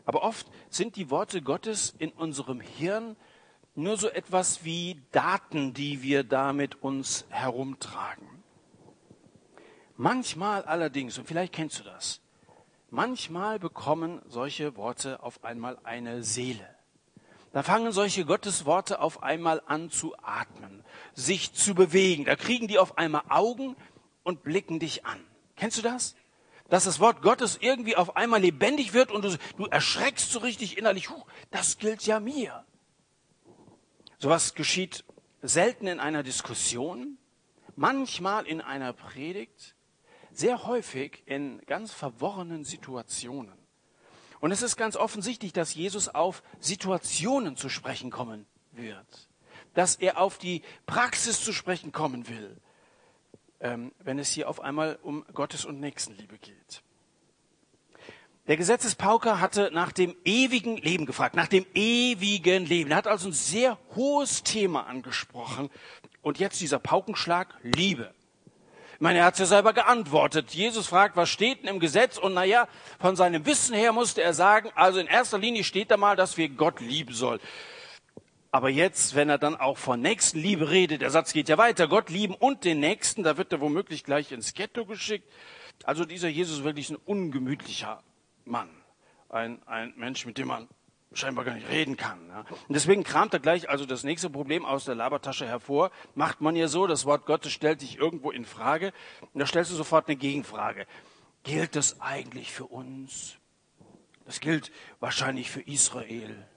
Aber 0.05 0.23
oft 0.23 0.47
sind 0.69 0.95
die 0.95 1.09
Worte 1.09 1.41
Gottes 1.41 1.95
in 1.97 2.11
unserem 2.11 2.61
Hirn 2.61 3.15
nur 3.73 3.97
so 3.97 4.09
etwas 4.09 4.63
wie 4.63 5.01
Daten, 5.11 5.73
die 5.73 6.03
wir 6.03 6.23
da 6.23 6.53
mit 6.53 6.83
uns 6.83 7.25
herumtragen. 7.29 8.30
Manchmal 9.97 10.63
allerdings, 10.63 11.17
und 11.17 11.27
vielleicht 11.27 11.53
kennst 11.53 11.79
du 11.79 11.83
das, 11.83 12.21
manchmal 12.89 13.59
bekommen 13.59 14.21
solche 14.27 14.75
Worte 14.75 15.21
auf 15.23 15.43
einmal 15.43 15.77
eine 15.83 16.23
Seele. 16.23 16.67
Da 17.53 17.63
fangen 17.63 17.91
solche 17.91 18.25
Gottesworte 18.25 19.01
auf 19.01 19.23
einmal 19.23 19.61
an 19.65 19.89
zu 19.89 20.15
atmen, 20.21 20.83
sich 21.13 21.53
zu 21.53 21.75
bewegen. 21.75 22.23
Da 22.25 22.35
kriegen 22.35 22.67
die 22.67 22.79
auf 22.79 22.97
einmal 22.97 23.23
Augen 23.27 23.75
und 24.23 24.43
blicken 24.43 24.79
dich 24.79 25.05
an. 25.05 25.19
Kennst 25.57 25.77
du 25.77 25.81
das? 25.81 26.15
Dass 26.69 26.85
das 26.85 27.01
Wort 27.01 27.21
Gottes 27.21 27.57
irgendwie 27.59 27.97
auf 27.97 28.15
einmal 28.15 28.39
lebendig 28.39 28.93
wird 28.93 29.11
und 29.11 29.25
du, 29.25 29.37
du 29.57 29.65
erschreckst 29.65 30.31
so 30.31 30.39
richtig 30.39 30.77
innerlich, 30.77 31.09
huh, 31.09 31.23
das 31.49 31.77
gilt 31.77 32.03
ja 32.03 32.21
mir. 32.21 32.65
Sowas 34.17 34.53
geschieht 34.53 35.03
selten 35.41 35.87
in 35.87 35.99
einer 35.99 36.23
Diskussion, 36.23 37.17
manchmal 37.75 38.45
in 38.45 38.61
einer 38.61 38.93
Predigt, 38.93 39.75
sehr 40.33 40.65
häufig 40.65 41.23
in 41.25 41.61
ganz 41.65 41.91
verworrenen 41.91 42.63
Situationen. 42.63 43.53
Und 44.39 44.51
es 44.51 44.61
ist 44.61 44.75
ganz 44.75 44.95
offensichtlich, 44.95 45.53
dass 45.53 45.75
Jesus 45.75 46.07
auf 46.07 46.43
Situationen 46.59 47.57
zu 47.57 47.69
sprechen 47.69 48.09
kommen 48.09 48.45
wird, 48.71 49.29
dass 49.73 49.95
er 49.95 50.19
auf 50.19 50.37
die 50.37 50.63
Praxis 50.85 51.43
zu 51.43 51.53
sprechen 51.53 51.91
kommen 51.91 52.27
will. 52.27 52.59
ähm, 53.61 53.91
wenn 53.99 54.19
es 54.19 54.29
hier 54.29 54.49
auf 54.49 54.59
einmal 54.59 54.97
um 55.01 55.25
Gottes 55.33 55.65
und 55.65 55.79
Nächstenliebe 55.79 56.37
geht. 56.37 56.83
Der 58.47 58.57
Gesetzespauker 58.57 59.39
hatte 59.39 59.69
nach 59.71 59.91
dem 59.91 60.15
ewigen 60.25 60.77
Leben 60.77 61.05
gefragt, 61.05 61.35
nach 61.35 61.47
dem 61.47 61.65
ewigen 61.75 62.65
Leben. 62.65 62.91
Er 62.91 62.97
hat 62.97 63.07
also 63.07 63.29
ein 63.29 63.33
sehr 63.33 63.77
hohes 63.95 64.43
Thema 64.43 64.87
angesprochen. 64.87 65.69
Und 66.21 66.39
jetzt 66.39 66.59
dieser 66.59 66.79
Paukenschlag, 66.79 67.55
Liebe. 67.61 68.13
Meine, 69.01 69.17
er 69.17 69.25
hat 69.25 69.39
ja 69.39 69.47
selber 69.47 69.73
geantwortet. 69.73 70.51
Jesus 70.51 70.85
fragt, 70.85 71.15
was 71.15 71.27
steht 71.27 71.63
denn 71.63 71.69
im 71.69 71.79
Gesetz? 71.79 72.19
Und 72.19 72.35
naja, 72.35 72.67
von 72.99 73.15
seinem 73.15 73.47
Wissen 73.47 73.73
her 73.73 73.93
musste 73.93 74.21
er 74.21 74.35
sagen, 74.35 74.69
also 74.75 74.99
in 74.99 75.07
erster 75.07 75.39
Linie 75.39 75.63
steht 75.63 75.89
da 75.89 75.97
mal, 75.97 76.15
dass 76.15 76.37
wir 76.37 76.49
Gott 76.49 76.79
lieben 76.81 77.11
sollen. 77.11 77.39
Aber 78.51 78.69
jetzt, 78.69 79.15
wenn 79.15 79.27
er 79.27 79.39
dann 79.39 79.55
auch 79.55 79.79
von 79.79 80.01
Nächstenliebe 80.01 80.69
redet, 80.69 81.01
der 81.01 81.09
Satz 81.09 81.33
geht 81.33 81.49
ja 81.49 81.57
weiter, 81.57 81.87
Gott 81.87 82.11
lieben 82.11 82.35
und 82.35 82.63
den 82.63 82.79
Nächsten, 82.79 83.23
da 83.23 83.37
wird 83.37 83.51
er 83.51 83.59
womöglich 83.59 84.03
gleich 84.03 84.31
ins 84.31 84.53
Ghetto 84.53 84.85
geschickt. 84.85 85.27
Also 85.83 86.05
dieser 86.05 86.27
Jesus 86.27 86.59
ist 86.59 86.63
wirklich 86.63 86.91
ein 86.91 86.97
ungemütlicher 86.97 88.03
Mann. 88.45 88.69
Ein, 89.29 89.63
ein 89.65 89.93
Mensch, 89.97 90.27
mit 90.27 90.37
dem 90.37 90.49
man 90.49 90.67
scheinbar 91.13 91.45
gar 91.45 91.55
nicht 91.55 91.69
reden 91.69 91.97
kann. 91.97 92.19
Ja. 92.29 92.39
Und 92.39 92.73
deswegen 92.73 93.03
kramt 93.03 93.33
er 93.33 93.39
gleich 93.39 93.69
also 93.69 93.85
das 93.85 94.03
nächste 94.03 94.29
Problem 94.29 94.65
aus 94.65 94.85
der 94.85 94.95
Labertasche 94.95 95.45
hervor. 95.45 95.91
Macht 96.15 96.41
man 96.41 96.55
ja 96.55 96.67
so, 96.67 96.87
das 96.87 97.05
Wort 97.05 97.25
Gottes 97.25 97.51
stellt 97.51 97.81
dich 97.81 97.97
irgendwo 97.97 98.31
in 98.31 98.45
Frage. 98.45 98.93
Und 99.33 99.39
da 99.39 99.45
stellst 99.45 99.71
du 99.71 99.75
sofort 99.75 100.07
eine 100.07 100.15
Gegenfrage. 100.15 100.87
Gilt 101.43 101.75
das 101.75 101.99
eigentlich 101.99 102.51
für 102.51 102.65
uns? 102.65 103.37
Das 104.25 104.39
gilt 104.39 104.71
wahrscheinlich 104.99 105.49
für 105.51 105.61
Israel 105.61 106.47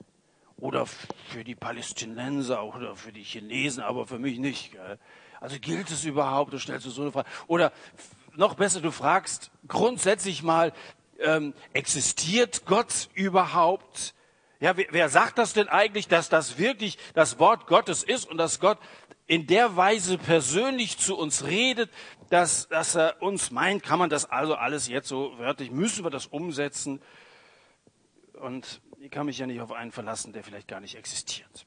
oder 0.56 0.86
für 0.86 1.42
die 1.42 1.54
Palästinenser 1.54 2.62
oder 2.64 2.94
für 2.94 3.12
die 3.12 3.24
Chinesen, 3.24 3.82
aber 3.82 4.06
für 4.06 4.18
mich 4.18 4.38
nicht. 4.38 4.72
Gell? 4.72 4.98
Also 5.40 5.58
gilt 5.58 5.90
es 5.90 6.04
überhaupt? 6.04 6.52
Du 6.52 6.58
stellst 6.58 6.86
du 6.86 6.90
so 6.90 7.02
eine 7.02 7.12
Frage. 7.12 7.28
Oder 7.48 7.72
noch 8.36 8.54
besser, 8.54 8.80
du 8.80 8.92
fragst 8.92 9.50
grundsätzlich 9.66 10.42
mal, 10.42 10.72
ähm, 11.18 11.54
existiert 11.72 12.66
Gott 12.66 13.08
überhaupt? 13.14 14.14
Ja, 14.60 14.76
wer, 14.76 15.08
sagt 15.08 15.38
das 15.38 15.52
denn 15.52 15.68
eigentlich, 15.68 16.08
dass 16.08 16.28
das 16.28 16.58
wirklich 16.58 16.98
das 17.14 17.38
Wort 17.38 17.66
Gottes 17.66 18.02
ist 18.02 18.28
und 18.30 18.38
dass 18.38 18.60
Gott 18.60 18.78
in 19.26 19.46
der 19.46 19.76
Weise 19.76 20.18
persönlich 20.18 20.98
zu 20.98 21.16
uns 21.16 21.44
redet, 21.44 21.90
dass, 22.30 22.68
dass 22.68 22.94
er 22.94 23.20
uns 23.20 23.50
meint, 23.50 23.82
kann 23.82 23.98
man 23.98 24.10
das 24.10 24.30
also 24.30 24.54
alles 24.54 24.88
jetzt 24.88 25.08
so 25.08 25.38
wörtlich, 25.38 25.70
müssen 25.70 26.04
wir 26.04 26.10
das 26.10 26.26
umsetzen? 26.26 27.02
Und 28.34 28.80
ich 29.00 29.10
kann 29.10 29.26
mich 29.26 29.38
ja 29.38 29.46
nicht 29.46 29.60
auf 29.60 29.72
einen 29.72 29.92
verlassen, 29.92 30.32
der 30.32 30.44
vielleicht 30.44 30.68
gar 30.68 30.80
nicht 30.80 30.96
existiert. 30.96 31.66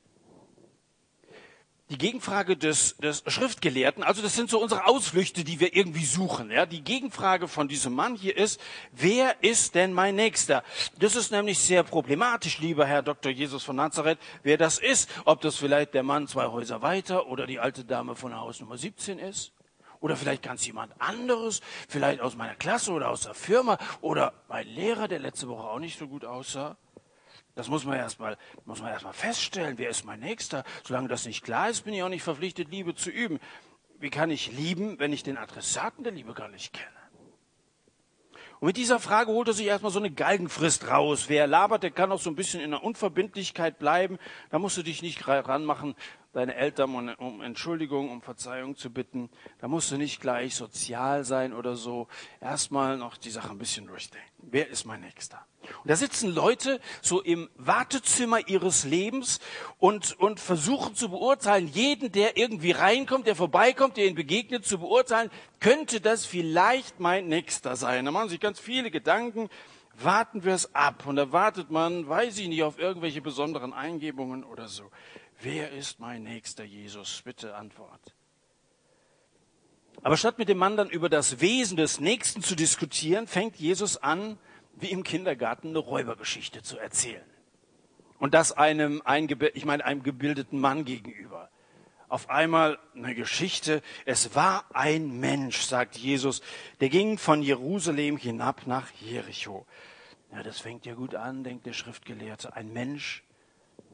Die 1.89 1.98
Gegenfrage 1.98 2.58
des, 2.58 2.98
des 2.98 3.24
Schriftgelehrten, 3.27 4.03
also 4.03 4.22
das 4.22 4.36
sind 4.36 4.50
so 4.50 4.62
unsere 4.62 4.88
Ausflüchte, 4.88 5.46
die 5.46 5.62
wir 5.62 5.74
irgendwie 5.74 6.03
suchen. 6.03 6.51
Ja, 6.51 6.65
die 6.65 6.84
Gegenfrage 6.84 7.48
von 7.48 7.70
diesem 7.70 7.94
Mann 7.94 8.15
hier 8.15 8.36
ist, 8.36 8.60
wer 8.91 9.41
ist 9.41 9.74
denn 9.74 9.94
mein 9.94 10.15
Nächster? 10.15 10.65
Das 11.00 11.15
ist 11.15 11.32
nämlich 11.32 11.60
sehr 11.60 11.84
problematisch, 11.84 12.60
lieber 12.60 12.86
Herr 12.86 13.03
Dr. 13.03 13.32
Jesus 13.32 13.63
von 13.63 13.77
Nazareth, 13.77 14.20
wer 14.44 14.58
das 14.58 14.79
ist. 14.79 15.10
Ob 15.24 15.39
das 15.39 15.56
vielleicht 15.56 15.94
der 15.94 16.03
Mann 16.03 16.27
zwei 16.27 16.48
Häuser 16.48 16.82
weiter 16.82 17.27
oder 17.27 17.48
die 17.48 17.60
alte 17.60 17.86
Dame 17.86 18.15
von 18.15 18.36
Haus 18.36 18.60
Nummer 18.60 18.77
17 18.77 19.17
ist. 19.17 19.53
Oder 20.01 20.17
vielleicht 20.17 20.44
ganz 20.44 20.67
jemand 20.67 20.94
anderes, 21.00 21.62
vielleicht 21.88 22.20
aus 22.20 22.36
meiner 22.36 22.56
Klasse 22.56 22.91
oder 22.91 23.10
aus 23.10 23.22
der 23.22 23.34
Firma 23.34 23.77
oder 24.01 24.34
mein 24.50 24.67
Lehrer, 24.67 25.08
der 25.08 25.20
letzte 25.20 25.48
Woche 25.48 25.67
auch 25.70 25.79
nicht 25.79 25.98
so 25.98 26.08
gut 26.08 26.25
aussah. 26.25 26.75
Das 27.58 27.70
muss 27.70 27.86
man 27.86 27.98
erstmal, 27.98 28.38
muss 28.66 28.84
feststellen. 29.14 29.80
Wer 29.80 29.90
ist 29.90 30.06
mein 30.06 30.20
Nächster? 30.20 30.64
Solange 30.84 31.08
das 31.08 31.26
nicht 31.26 31.44
klar 31.44 31.72
ist, 31.72 31.86
bin 31.86 31.94
ich 31.96 32.04
auch 32.04 32.10
nicht 32.10 32.22
verpflichtet, 32.22 32.70
Liebe 32.70 32.94
zu 32.94 33.10
üben. 33.10 33.40
Wie 34.00 34.12
kann 34.12 34.30
ich 34.30 34.52
lieben, 34.52 35.00
wenn 35.00 35.12
ich 35.12 35.24
den 35.24 35.38
Adressaten 35.38 36.04
der 36.04 36.14
Liebe 36.14 36.36
gar 36.36 36.50
nicht 36.50 36.74
kenne? 36.74 36.86
Und 38.60 38.68
mit 38.68 38.78
dieser 38.78 39.00
Frage 39.00 39.32
holt 39.32 39.48
er 39.48 39.56
sich 39.56 39.66
erstmal 39.66 39.92
so 39.92 39.98
eine 39.98 40.12
Galgenfrist 40.12 40.88
raus. 40.88 41.30
Wer 41.30 41.48
labert, 41.48 41.82
der 41.82 41.90
kann 41.90 42.12
auch 42.12 42.22
so 42.22 42.30
ein 42.30 42.36
bisschen 42.36 42.62
in 42.62 42.70
der 42.70 42.84
Unverbindlichkeit 42.84 43.80
bleiben. 43.80 44.20
Da 44.52 44.60
musst 44.60 44.78
du 44.78 44.84
dich 44.84 45.02
nicht 45.02 45.28
ranmachen, 45.28 45.96
deine 46.38 46.56
Eltern 46.56 46.94
um, 46.94 47.10
um 47.17 47.41
Entschuldigung, 47.41 48.12
um 48.12 48.22
Verzeihung 48.22 48.75
zu 48.75 48.91
bitten. 48.91 49.29
Da 49.60 49.67
musst 49.67 49.91
du 49.91 49.98
nicht 49.98 50.22
gleich 50.22 50.53
sozial 50.53 51.24
sein 51.24 51.51
oder 51.51 51.75
so. 51.75 52.08
Erstmal 52.39 52.96
noch 52.98 53.17
die 53.17 53.32
Sache 53.32 53.50
ein 53.50 53.58
bisschen 53.58 53.88
durchdenken. 53.88 54.29
Wer 54.38 54.70
ist 54.70 54.86
mein 54.86 55.01
Nächster? 55.01 55.44
Und 55.82 55.89
da 55.89 55.96
sitzen 55.96 56.29
Leute 56.29 56.79
so 57.01 57.22
im 57.24 57.50
Wartezimmer 57.56 58.48
ihres 58.48 58.84
Lebens 58.84 59.39
und, 59.79 60.17
und 60.20 60.39
versuchen 60.39 60.94
zu 60.94 61.10
beurteilen, 61.10 61.67
jeden, 61.67 62.12
der 62.12 62.38
irgendwie 62.38 62.72
reinkommt, 62.72 63.25
der 63.25 63.36
vorbeikommt, 63.36 63.98
der 63.98 64.06
ihnen 64.06 64.15
begegnet, 64.15 64.63
zu 64.63 64.77
beurteilen, 64.77 65.32
könnte 65.60 66.01
das 66.01 66.27
vielleicht 66.27 67.00
mein 67.00 67.27
Nächster 67.27 67.75
sein. 67.75 68.06
Da 68.06 68.12
machen 68.12 68.29
sich 68.29 68.39
ganz 68.39 68.60
viele 68.60 68.91
Gedanken, 68.91 69.50
warten 69.96 70.44
wir 70.44 70.53
es 70.53 70.75
ab. 70.75 71.08
Und 71.08 71.15
da 71.15 71.32
wartet 71.32 71.72
man, 71.72 72.08
weiß 72.08 72.38
ich 72.38 72.48
nicht, 72.48 72.62
auf 72.62 72.77
irgendwelche 72.77 73.22
besonderen 73.22 73.74
Eingebungen 73.74 74.44
oder 74.44 74.67
so. 74.67 74.84
Wer 75.39 75.72
ist 75.72 76.00
mein 76.00 76.24
Nächster, 76.24 76.63
Jesus? 76.63 77.22
Bitte 77.24 77.56
Antwort. 77.56 78.15
Aber 80.01 80.17
statt 80.17 80.39
mit 80.39 80.50
dem 80.50 80.58
Mann 80.58 80.77
dann 80.77 80.89
über 80.89 81.10
das 81.10 81.41
Wesen 81.41 81.77
des 81.77 82.00
Nächsten 82.00 82.41
zu 82.41 82.56
diskutieren, 82.56 83.27
fängt 83.27 83.58
Jesus 83.58 83.98
an, 83.98 84.38
wie 84.75 84.91
im 84.91 85.03
Kindergarten 85.03 85.70
eine 85.70 85.79
Räubergeschichte 85.79 86.63
zu 86.63 86.77
erzählen. 86.77 87.25
Und 88.20 88.34
das 88.34 88.51
einem, 88.51 89.01
ich 89.53 89.65
meine, 89.65 89.86
einem 89.86 90.01
gebildeten 90.01 90.60
Mann 90.60 90.86
gegenüber. 90.86 91.50
Auf 92.10 92.29
einmal 92.29 92.79
eine 92.96 93.13
Geschichte. 93.13 93.84
Es 94.06 94.34
war 94.34 94.65
ein 94.74 95.20
Mensch, 95.20 95.62
sagt 95.62 95.98
Jesus, 95.98 96.41
der 96.79 96.89
ging 96.89 97.17
von 97.17 97.44
Jerusalem 97.44 98.17
hinab 98.17 98.65
nach 98.65 98.89
Jericho. 99.01 99.67
Ja, 100.32 100.41
das 100.41 100.60
fängt 100.60 100.86
ja 100.86 100.96
gut 100.96 101.15
an, 101.15 101.44
denkt 101.44 101.65
der 101.65 101.74
Schriftgelehrte. 101.74 102.56
Ein 102.56 102.74
Mensch, 102.74 103.24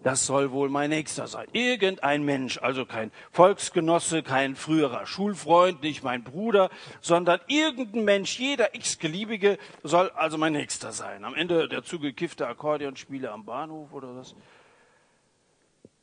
das 0.03 0.25
soll 0.25 0.51
wohl 0.51 0.69
mein 0.69 0.89
Nächster 0.89 1.27
sein. 1.27 1.47
Irgendein 1.53 2.23
Mensch, 2.23 2.57
also 2.61 2.85
kein 2.85 3.11
Volksgenosse, 3.31 4.21
kein 4.21 4.55
früherer 4.55 5.05
Schulfreund, 5.05 5.81
nicht 5.81 6.03
mein 6.03 6.23
Bruder, 6.23 6.69
sondern 7.01 7.39
irgendein 7.47 8.03
Mensch, 8.03 8.37
jeder 8.37 8.75
x-geliebige, 8.75 9.57
soll 9.81 10.09
also 10.11 10.37
mein 10.37 10.53
Nächster 10.53 10.91
sein. 10.91 11.23
Am 11.23 11.35
Ende 11.35 11.67
der 11.67 11.83
zugekiffte 11.83 12.47
Akkordeonspieler 12.47 13.31
am 13.31 13.45
Bahnhof 13.45 13.93
oder 13.93 14.15
was? 14.15 14.35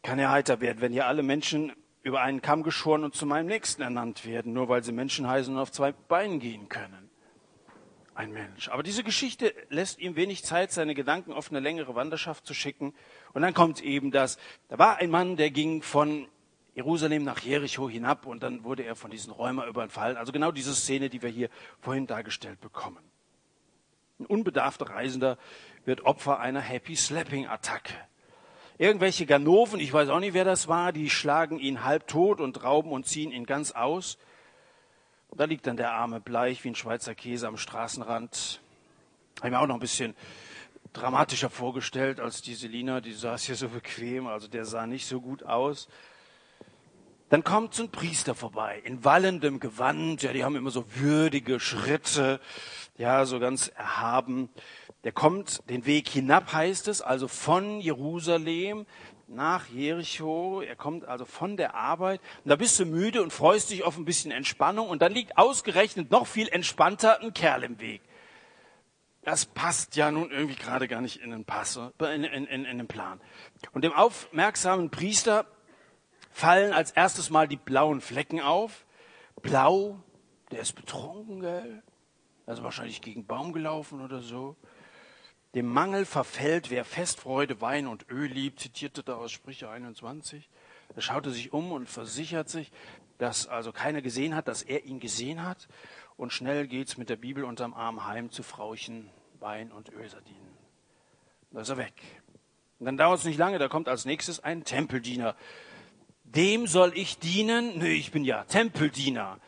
Kann 0.03 0.19
ja 0.19 0.31
heiter 0.31 0.61
werden, 0.61 0.81
wenn 0.81 0.93
hier 0.93 1.07
alle 1.07 1.23
Menschen 1.23 1.73
über 2.03 2.23
einen 2.23 2.41
Kamm 2.41 2.63
geschoren 2.63 3.05
und 3.05 3.15
zu 3.15 3.27
meinem 3.27 3.47
Nächsten 3.47 3.83
ernannt 3.83 4.25
werden, 4.25 4.55
nur 4.55 4.71
weil 4.71 4.83
sie 4.83 4.93
Menschen 4.93 5.29
heißen 5.29 5.55
und 5.55 5.61
auf 5.61 5.71
zwei 5.71 5.93
Beinen 5.93 6.41
gehen 6.41 6.71
können 6.71 7.10
ein 8.21 8.33
Mensch. 8.33 8.69
Aber 8.69 8.83
diese 8.83 9.03
Geschichte 9.03 9.55
lässt 9.71 9.99
ihm 9.99 10.15
wenig 10.15 10.45
Zeit, 10.45 10.71
seine 10.71 10.95
Gedanken 10.95 11.33
auf 11.33 11.51
eine 11.51 11.61
längere 11.61 11.95
Wanderschaft 11.95 12.47
zu 12.47 12.53
schicken. 12.53 12.93
Und 13.33 13.41
dann 13.43 13.55
kommt 13.55 13.83
eben 13.83 14.11
das, 14.11 14.39
da 14.69 14.79
war 14.79 14.99
ein 14.99 15.11
Mann, 15.11 15.37
der 15.37 15.51
ging 15.51 15.83
von 15.83 16.29
Jerusalem 16.75 17.25
nach 17.25 17.41
Jericho 17.41 17.89
hinab 17.89 18.27
und 18.27 18.43
dann 18.43 18.63
wurde 18.63 18.85
er 18.85 18.95
von 18.95 19.11
diesen 19.11 19.33
Räumer 19.33 19.67
überfallen. 19.67 20.19
Also 20.19 20.33
genau 20.33 20.53
diese 20.53 20.75
Szene, 20.75 21.09
die 21.09 21.23
wir 21.23 21.31
hier 21.31 21.49
vorhin 21.81 22.07
dargestellt 22.07 22.61
bekommen. 22.61 23.03
Ein 24.19 24.27
unbedarfter 24.27 24.91
Reisender 24.91 25.39
wird 25.87 26.03
Opfer 26.03 26.41
einer 26.41 26.61
Happy 26.61 26.95
Slapping 26.95 27.47
Attacke. 27.47 27.95
Irgendwelche 28.77 29.25
Ganoven, 29.25 29.81
ich 29.81 29.93
weiß 29.93 30.11
auch 30.11 30.21
nicht, 30.21 30.35
wer 30.35 30.45
das 30.45 30.69
war, 30.69 30.93
die 30.93 31.09
schlagen 31.09 31.59
ihn 31.59 31.85
halb 31.85 32.07
tot 32.07 32.41
und 32.41 32.63
rauben 32.63 32.93
und 32.93 33.07
ziehen 33.07 33.33
ihn 33.33 33.47
ganz 33.47 33.73
aus. 33.73 34.19
Da 35.37 35.45
liegt 35.45 35.67
dann 35.67 35.77
der 35.77 35.93
arme 35.93 36.21
Bleich 36.21 36.65
wie 36.65 36.71
ein 36.71 36.75
Schweizer 36.75 37.15
Käse 37.15 37.47
am 37.47 37.57
Straßenrand. 37.57 38.61
Habe 39.39 39.49
ich 39.49 39.53
mir 39.53 39.61
auch 39.61 39.67
noch 39.67 39.77
ein 39.77 39.81
bisschen 39.81 40.15
dramatischer 40.93 41.51
vorgestellt 41.51 42.21
als 42.21 42.43
die 42.43 42.55
Selina, 42.55 43.01
die 43.01 43.13
saß 43.13 43.45
hier 43.45 43.55
so 43.55 43.69
bequem, 43.69 44.27
also 44.27 44.49
der 44.49 44.65
sah 44.65 44.87
nicht 44.87 45.07
so 45.07 45.21
gut 45.21 45.45
aus. 45.45 45.89
Dann 47.29 47.45
kommt 47.45 47.75
so 47.75 47.85
ein 47.85 47.91
Priester 47.91 48.35
vorbei, 48.35 48.83
in 48.85 49.05
wallendem 49.05 49.61
Gewand, 49.61 50.23
ja, 50.23 50.33
die 50.33 50.43
haben 50.43 50.57
immer 50.57 50.73
so 50.73 50.85
würdige 50.97 51.61
Schritte, 51.61 52.41
ja, 52.99 53.25
so 53.25 53.39
ganz 53.39 53.69
erhaben. 53.69 54.49
Der 55.05 55.13
kommt 55.13 55.63
den 55.71 55.87
Weg 55.87 56.09
hinab, 56.09 56.53
heißt 56.53 56.89
es, 56.89 57.03
also 57.03 57.29
von 57.29 57.81
Jerusalem 57.81 58.85
nach 59.31 59.69
Jericho. 59.69 60.61
Er 60.61 60.77
kommt 60.77 61.05
also 61.07 61.25
von 61.25 61.57
der 61.57 61.75
Arbeit. 61.75 62.21
Und 62.45 62.51
da 62.51 62.57
bist 62.57 62.79
du 62.79 62.85
müde 62.85 63.23
und 63.23 63.33
freust 63.33 63.71
dich 63.71 63.85
auf 63.85 63.97
ein 63.97 64.05
bisschen 64.05 64.31
Entspannung. 64.31 64.89
Und 64.89 65.03
dann 65.03 65.13
liegt 65.13 65.39
ausgerechnet 65.39 66.11
noch 66.11 66.27
viel 66.27 66.49
entspannter 66.49 67.21
ein 67.21 67.33
Kerl 67.33 67.65
im 67.65 67.81
Weg. 67.81 68.03
Das 69.23 69.45
passt 69.45 69.97
ja 69.97 70.11
nun 70.11 70.31
irgendwie 70.31 70.57
gerade 70.57 70.89
gar 70.89 71.01
nicht 71.01 71.21
in 71.21 71.31
den 71.31 71.45
Pass, 71.45 71.77
in, 71.77 72.25
in, 72.25 72.47
in, 72.47 72.65
in 72.65 72.79
den 72.79 72.89
Plan. 72.89 73.21
Und 73.73 73.85
dem 73.85 73.93
aufmerksamen 73.93 74.91
Priester 74.91 75.47
fallen 76.31 76.73
als 76.73 76.91
erstes 76.93 77.31
mal 77.31 77.47
die 77.47 77.57
blauen 77.57 78.01
Flecken 78.01 78.41
auf. 78.41 78.87
Blau, 79.43 80.03
der 80.51 80.61
ist 80.61 80.73
betrunken, 80.73 81.41
gell? 81.41 81.83
Also 82.47 82.63
wahrscheinlich 82.63 83.01
gegen 83.03 83.27
Baum 83.27 83.53
gelaufen 83.53 84.01
oder 84.01 84.21
so. 84.21 84.57
Dem 85.55 85.67
Mangel 85.67 86.05
verfällt, 86.05 86.71
wer 86.71 86.85
Festfreude, 86.85 87.61
Wein 87.61 87.89
und 87.89 88.09
Öl 88.09 88.31
liebt, 88.31 88.61
zitierte 88.61 89.03
da 89.03 89.17
aus 89.17 89.33
Sprüche 89.33 89.69
21. 89.69 90.49
Er 90.95 91.03
schaute 91.03 91.31
sich 91.31 91.53
um 91.53 91.73
und 91.73 91.89
versichert 91.89 92.49
sich, 92.49 92.71
dass 93.19 93.49
also 93.49 93.73
keiner 93.73 94.01
gesehen 94.01 94.35
hat, 94.35 94.47
dass 94.47 94.63
er 94.63 94.85
ihn 94.85 95.01
gesehen 95.01 95.45
hat. 95.45 95.69
Und 96.17 96.33
schnell 96.33 96.69
geht's 96.69 96.99
mit 96.99 97.09
der 97.09 97.17
Bibel 97.17 97.45
unterm 97.45 97.75
Arm 97.75 98.07
heim 98.07 98.31
zu 98.31 98.43
Frauchen, 98.45 99.11
Wein 99.41 99.73
und 99.73 99.93
Ölsardinen. 99.93 100.51
Da 101.51 101.63
ist 101.63 101.69
er 101.69 101.79
weg. 101.79 101.95
Und 102.79 102.87
dann 102.87 102.97
dauert 102.97 103.19
es 103.19 103.25
nicht 103.25 103.39
lange, 103.39 103.59
da 103.59 103.69
kommt 103.69 103.89
als 103.89 104.05
nächstes 104.05 104.41
ein 104.41 104.65
Tempeldiener. 104.65 105.35
Dem 106.25 106.69
soll 106.69 106.97
ich 106.97 107.19
dienen? 107.19 107.79
Nö, 107.79 107.89
ich 107.89 108.13
bin 108.13 108.25
ja 108.25 108.45
Tempeldiener. 108.45 109.39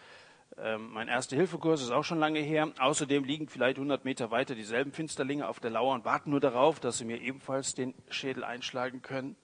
Ähm, 0.58 0.90
mein 0.92 1.08
Erste-Hilfe-Kurs 1.08 1.82
ist 1.82 1.90
auch 1.90 2.04
schon 2.04 2.18
lange 2.18 2.40
her. 2.40 2.70
Außerdem 2.78 3.24
liegen 3.24 3.48
vielleicht 3.48 3.76
100 3.76 4.04
Meter 4.04 4.30
weiter 4.30 4.54
dieselben 4.54 4.92
Finsterlinge 4.92 5.48
auf 5.48 5.60
der 5.60 5.70
Lauer 5.70 5.94
und 5.94 6.04
warten 6.04 6.30
nur 6.30 6.40
darauf, 6.40 6.80
dass 6.80 6.98
sie 6.98 7.04
mir 7.04 7.20
ebenfalls 7.20 7.74
den 7.74 7.94
Schädel 8.10 8.44
einschlagen 8.44 9.02
können. 9.02 9.36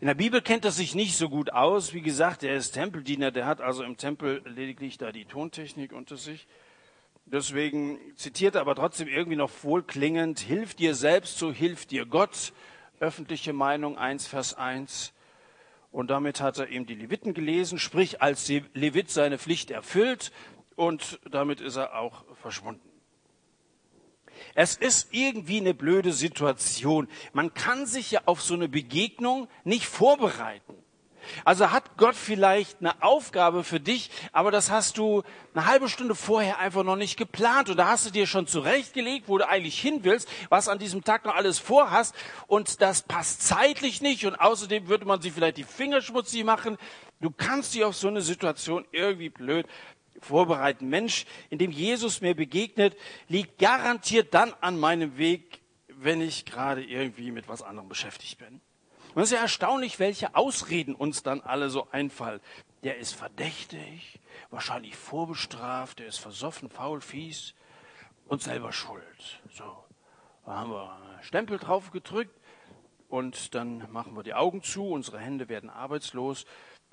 In 0.00 0.08
der 0.08 0.14
Bibel 0.14 0.42
kennt 0.42 0.64
er 0.64 0.72
sich 0.72 0.94
nicht 0.94 1.16
so 1.16 1.28
gut 1.28 1.52
aus. 1.52 1.94
Wie 1.94 2.02
gesagt, 2.02 2.42
er 2.42 2.56
ist 2.56 2.72
Tempeldiener, 2.72 3.30
der 3.30 3.46
hat 3.46 3.60
also 3.60 3.84
im 3.84 3.96
Tempel 3.96 4.42
lediglich 4.44 4.98
da 4.98 5.12
die 5.12 5.24
Tontechnik 5.24 5.92
unter 5.92 6.16
sich. 6.16 6.48
Deswegen 7.24 7.98
zitiert 8.16 8.54
er 8.56 8.60
aber 8.60 8.74
trotzdem 8.74 9.08
irgendwie 9.08 9.36
noch 9.36 9.50
wohlklingend, 9.62 10.38
hilf 10.38 10.74
dir 10.74 10.94
selbst, 10.94 11.38
so 11.38 11.52
hilft 11.52 11.90
dir 11.90 12.06
Gott. 12.06 12.52
Öffentliche 12.98 13.52
Meinung 13.52 13.98
1, 13.98 14.26
Vers 14.26 14.54
1. 14.54 15.12
Und 15.90 16.08
damit 16.08 16.40
hat 16.40 16.58
er 16.58 16.68
eben 16.68 16.86
die 16.86 16.94
Leviten 16.94 17.34
gelesen, 17.34 17.78
sprich 17.78 18.22
als 18.22 18.48
Levit 18.48 19.10
seine 19.10 19.38
Pflicht 19.38 19.70
erfüllt 19.70 20.32
und 20.74 21.20
damit 21.30 21.60
ist 21.60 21.76
er 21.76 21.98
auch 21.98 22.24
verschwunden. 22.36 22.88
Es 24.54 24.76
ist 24.76 25.08
irgendwie 25.12 25.58
eine 25.58 25.74
blöde 25.74 26.12
Situation. 26.12 27.08
Man 27.32 27.54
kann 27.54 27.86
sich 27.86 28.10
ja 28.10 28.20
auf 28.26 28.42
so 28.42 28.54
eine 28.54 28.68
Begegnung 28.68 29.48
nicht 29.64 29.86
vorbereiten. 29.86 30.74
Also 31.44 31.70
hat 31.70 31.96
Gott 31.96 32.14
vielleicht 32.14 32.80
eine 32.80 33.02
Aufgabe 33.02 33.64
für 33.64 33.80
dich, 33.80 34.10
aber 34.32 34.50
das 34.50 34.70
hast 34.70 34.98
du 34.98 35.22
eine 35.54 35.66
halbe 35.66 35.88
Stunde 35.88 36.14
vorher 36.14 36.58
einfach 36.58 36.84
noch 36.84 36.96
nicht 36.96 37.16
geplant 37.16 37.70
und 37.70 37.76
da 37.76 37.88
hast 37.88 38.06
du 38.06 38.10
dir 38.10 38.26
schon 38.26 38.46
zurechtgelegt, 38.46 39.28
wo 39.28 39.38
du 39.38 39.48
eigentlich 39.48 39.80
hin 39.80 40.00
willst, 40.02 40.28
was 40.48 40.68
an 40.68 40.78
diesem 40.78 41.04
Tag 41.04 41.24
noch 41.24 41.34
alles 41.34 41.58
vorhast 41.58 42.14
und 42.46 42.80
das 42.80 43.02
passt 43.02 43.42
zeitlich 43.42 44.00
nicht 44.00 44.26
und 44.26 44.36
außerdem 44.36 44.88
würde 44.88 45.06
man 45.06 45.20
sich 45.20 45.32
vielleicht 45.32 45.56
die 45.56 45.64
Finger 45.64 46.00
schmutzig 46.00 46.44
machen. 46.44 46.76
Du 47.20 47.30
kannst 47.30 47.74
dich 47.74 47.84
auf 47.84 47.96
so 47.96 48.08
eine 48.08 48.20
Situation 48.20 48.84
irgendwie 48.92 49.30
blöd 49.30 49.66
vorbereiten. 50.20 50.88
Mensch, 50.88 51.26
in 51.50 51.58
dem 51.58 51.70
Jesus 51.70 52.20
mir 52.20 52.34
begegnet, 52.34 52.96
liegt 53.28 53.58
garantiert 53.58 54.34
dann 54.34 54.52
an 54.60 54.78
meinem 54.78 55.18
Weg, 55.18 55.60
wenn 55.88 56.20
ich 56.20 56.44
gerade 56.44 56.84
irgendwie 56.84 57.30
mit 57.30 57.48
was 57.48 57.62
anderem 57.62 57.88
beschäftigt 57.88 58.38
bin. 58.38 58.60
Und 59.16 59.22
es 59.22 59.30
ist 59.30 59.36
ja 59.36 59.40
erstaunlich, 59.40 59.98
welche 59.98 60.34
Ausreden 60.34 60.94
uns 60.94 61.22
dann 61.22 61.40
alle 61.40 61.70
so 61.70 61.88
einfallen. 61.90 62.38
Der 62.84 62.98
ist 62.98 63.14
verdächtig, 63.14 64.20
wahrscheinlich 64.50 64.94
vorbestraft, 64.94 66.00
der 66.00 66.06
ist 66.06 66.18
versoffen, 66.18 66.68
faul, 66.68 67.00
fies 67.00 67.54
und 68.28 68.42
selber 68.42 68.74
schuld. 68.74 69.40
So, 69.50 69.64
da 70.44 70.56
haben 70.56 70.70
wir 70.70 70.98
Stempel 71.22 71.56
drauf 71.56 71.92
gedrückt 71.92 72.38
und 73.08 73.54
dann 73.54 73.90
machen 73.90 74.14
wir 74.14 74.22
die 74.22 74.34
Augen 74.34 74.62
zu, 74.62 74.86
unsere 74.86 75.18
Hände 75.18 75.48
werden 75.48 75.70
arbeitslos 75.70 76.44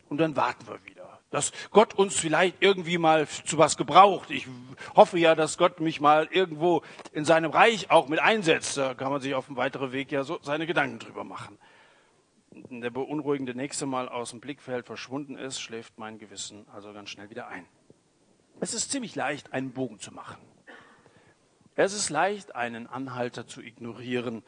und 0.08 0.18
dann 0.18 0.38
warten 0.38 0.66
wir 0.66 0.82
wieder, 0.86 1.20
dass 1.30 1.52
Gott 1.72 1.94
uns 1.94 2.18
vielleicht 2.18 2.56
irgendwie 2.62 3.00
mal 3.00 3.28
zu 3.28 3.58
was 3.58 3.76
gebraucht. 3.76 4.32
Ich 4.32 4.48
hoffe 4.96 5.20
ja, 5.20 5.36
dass 5.36 5.58
Gott 5.58 5.82
mich 5.82 6.00
mal 6.00 6.30
irgendwo 6.32 6.84
in 7.12 7.26
seinem 7.26 7.52
Reich 7.52 7.92
auch 7.92 8.08
mit 8.08 8.22
einsetzt. 8.22 8.78
Da 8.78 8.94
kann 8.94 9.12
man 9.12 9.20
sich 9.20 9.36
auf 9.36 9.48
dem 9.48 9.58
weiteren 9.58 9.92
Weg 9.92 10.10
ja 10.14 10.24
so 10.24 10.40
seine 10.42 10.66
Gedanken 10.66 11.00
drüber 11.00 11.26
machen 11.26 11.60
der 12.54 12.90
beunruhigende 12.90 13.56
nächste 13.56 13.86
Mal 13.86 14.10
aus 14.10 14.32
dem 14.32 14.40
Blickfeld 14.40 14.86
verschwunden 14.86 15.38
ist, 15.38 15.60
schläft 15.60 15.98
mein 15.98 16.20
Gewissen 16.20 16.66
also 16.74 16.94
ganz 16.94 17.10
schnell 17.10 17.30
wieder 17.30 17.48
ein. 17.48 17.66
Es 18.60 18.74
ist 18.74 18.92
ziemlich 18.92 19.16
leicht, 19.16 19.54
einen 19.54 19.72
Bogen 19.72 20.00
zu 20.00 20.14
machen. 20.14 20.38
Es 21.76 21.94
ist 21.94 22.10
leicht, 22.10 22.56
einen 22.56 22.88
Anhalter 22.88 23.48
zu 23.48 23.62
ignorieren, 23.62 24.44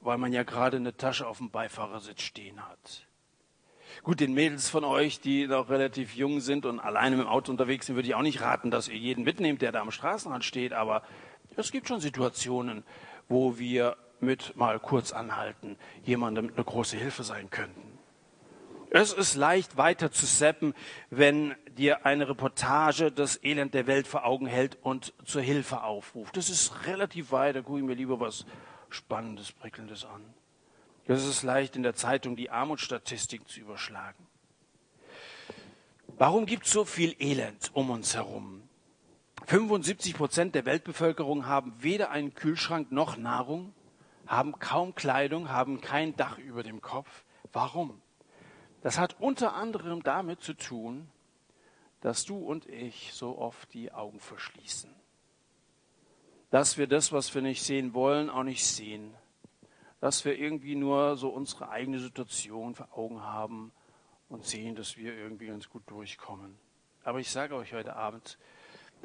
weil 0.00 0.18
man 0.18 0.32
ja 0.32 0.42
gerade 0.42 0.76
eine 0.76 0.96
Tasche 0.96 1.26
auf 1.26 1.38
dem 1.38 1.50
Beifahrersitz 1.50 2.20
stehen 2.20 2.66
hat. 2.66 3.06
Gut, 4.02 4.20
den 4.20 4.34
Mädels 4.34 4.68
von 4.68 4.84
euch, 4.84 5.20
die 5.20 5.46
noch 5.46 5.70
relativ 5.70 6.14
jung 6.14 6.40
sind 6.40 6.66
und 6.66 6.80
alleine 6.80 7.16
dem 7.16 7.26
Auto 7.26 7.50
unterwegs 7.50 7.86
sind, 7.86 7.96
würde 7.96 8.08
ich 8.08 8.14
auch 8.14 8.22
nicht 8.22 8.40
raten, 8.40 8.70
dass 8.70 8.88
ihr 8.88 8.96
jeden 8.96 9.24
mitnehmt, 9.24 9.62
der 9.62 9.72
da 9.72 9.80
am 9.80 9.90
Straßenrand 9.90 10.44
steht. 10.44 10.72
Aber 10.72 11.02
es 11.56 11.72
gibt 11.72 11.88
schon 11.88 12.00
Situationen, 12.00 12.84
wo 13.28 13.58
wir 13.58 13.96
mit 14.20 14.56
mal 14.56 14.78
kurz 14.78 15.12
anhalten 15.12 15.76
jemandem 16.04 16.50
eine 16.54 16.64
große 16.64 16.96
Hilfe 16.96 17.22
sein 17.22 17.50
könnten. 17.50 17.96
Es 18.90 19.12
ist 19.12 19.34
leicht 19.34 19.76
weiter 19.76 20.10
zu 20.10 20.26
seppen, 20.26 20.74
wenn 21.10 21.54
dir 21.76 22.06
eine 22.06 22.28
Reportage 22.28 23.10
das 23.10 23.42
Elend 23.42 23.74
der 23.74 23.86
Welt 23.86 24.06
vor 24.06 24.24
Augen 24.24 24.46
hält 24.46 24.78
und 24.82 25.12
zur 25.24 25.42
Hilfe 25.42 25.82
aufruft. 25.82 26.36
Das 26.36 26.48
ist 26.48 26.86
relativ 26.86 27.32
weit, 27.32 27.56
da 27.56 27.62
gucke 27.62 27.80
ich 27.80 27.84
mir 27.84 27.94
lieber 27.94 28.20
was 28.20 28.46
Spannendes, 28.88 29.52
Prickelndes 29.52 30.04
an. 30.04 30.22
Es 31.06 31.26
ist 31.26 31.42
leicht 31.42 31.76
in 31.76 31.82
der 31.82 31.94
Zeitung 31.94 32.36
die 32.36 32.50
Armutsstatistik 32.50 33.48
zu 33.48 33.60
überschlagen. 33.60 34.26
Warum 36.18 36.46
gibt 36.46 36.66
es 36.66 36.72
so 36.72 36.84
viel 36.84 37.14
Elend 37.18 37.70
um 37.74 37.90
uns 37.90 38.14
herum? 38.14 38.62
75 39.46 40.14
Prozent 40.14 40.54
der 40.54 40.64
Weltbevölkerung 40.64 41.46
haben 41.46 41.74
weder 41.78 42.10
einen 42.10 42.34
Kühlschrank 42.34 42.90
noch 42.90 43.16
Nahrung 43.16 43.74
haben 44.26 44.58
kaum 44.58 44.94
Kleidung, 44.94 45.48
haben 45.48 45.80
kein 45.80 46.16
Dach 46.16 46.38
über 46.38 46.62
dem 46.62 46.80
Kopf. 46.80 47.24
Warum? 47.52 48.00
Das 48.82 48.98
hat 48.98 49.16
unter 49.20 49.54
anderem 49.54 50.02
damit 50.02 50.42
zu 50.42 50.54
tun, 50.54 51.08
dass 52.00 52.24
du 52.24 52.36
und 52.36 52.66
ich 52.66 53.12
so 53.12 53.38
oft 53.38 53.72
die 53.74 53.92
Augen 53.92 54.20
verschließen. 54.20 54.94
Dass 56.50 56.78
wir 56.78 56.86
das, 56.86 57.12
was 57.12 57.34
wir 57.34 57.42
nicht 57.42 57.62
sehen 57.62 57.94
wollen, 57.94 58.30
auch 58.30 58.44
nicht 58.44 58.64
sehen. 58.64 59.14
Dass 60.00 60.24
wir 60.24 60.38
irgendwie 60.38 60.76
nur 60.76 61.16
so 61.16 61.30
unsere 61.30 61.70
eigene 61.70 61.98
Situation 61.98 62.74
vor 62.74 62.96
Augen 62.96 63.22
haben 63.22 63.72
und 64.28 64.44
sehen, 64.44 64.76
dass 64.76 64.96
wir 64.96 65.16
irgendwie 65.16 65.46
ganz 65.46 65.68
gut 65.68 65.82
durchkommen. 65.86 66.58
Aber 67.02 67.18
ich 67.18 67.30
sage 67.30 67.56
euch 67.56 67.72
heute 67.72 67.96
Abend, 67.96 68.38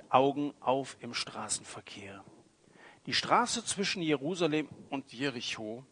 Augen 0.10 0.54
auf 0.60 0.98
im 1.00 1.14
Straßenverkehr. 1.14 2.24
Die 3.06 3.14
Straße 3.14 3.66
zwischen 3.66 4.02
Jerusalem 4.02 4.68
und 4.90 5.12
Jericho, 5.12 5.84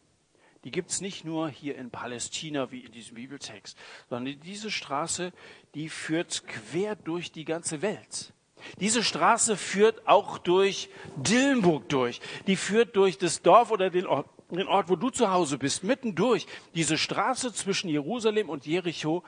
die 0.64 0.70
gibt's 0.70 1.00
nicht 1.00 1.24
nur 1.24 1.48
hier 1.48 1.76
in 1.76 1.90
Palästina 1.90 2.70
wie 2.70 2.80
in 2.80 2.92
diesem 2.92 3.14
Bibeltext, 3.14 3.76
sondern 4.08 4.38
diese 4.40 4.70
Straße, 4.70 5.32
die 5.74 5.88
führt 5.88 6.46
quer 6.46 6.96
durch 6.96 7.32
die 7.32 7.44
ganze 7.44 7.82
Welt. 7.82 8.32
Diese 8.78 9.02
Straße 9.02 9.56
führt 9.56 10.06
auch 10.06 10.38
durch 10.38 10.90
Dillenburg 11.16 11.88
durch. 11.88 12.20
Die 12.46 12.56
führt 12.56 12.94
durch 12.94 13.16
das 13.18 13.40
Dorf 13.40 13.70
oder 13.70 13.90
den 13.90 14.06
Ort, 14.06 14.28
den 14.50 14.68
Ort, 14.68 14.88
wo 14.90 14.96
du 14.96 15.10
zu 15.10 15.30
Hause 15.30 15.58
bist, 15.58 15.82
mittendurch. 15.82 16.46
Diese 16.74 16.98
Straße 16.98 17.52
zwischen 17.52 17.88
Jerusalem 17.88 18.50
und 18.50 18.66
Jericho 18.66 19.24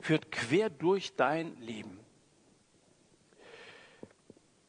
führt 0.00 0.32
quer 0.32 0.70
durch 0.70 1.14
dein 1.16 1.56
Leben. 1.60 2.00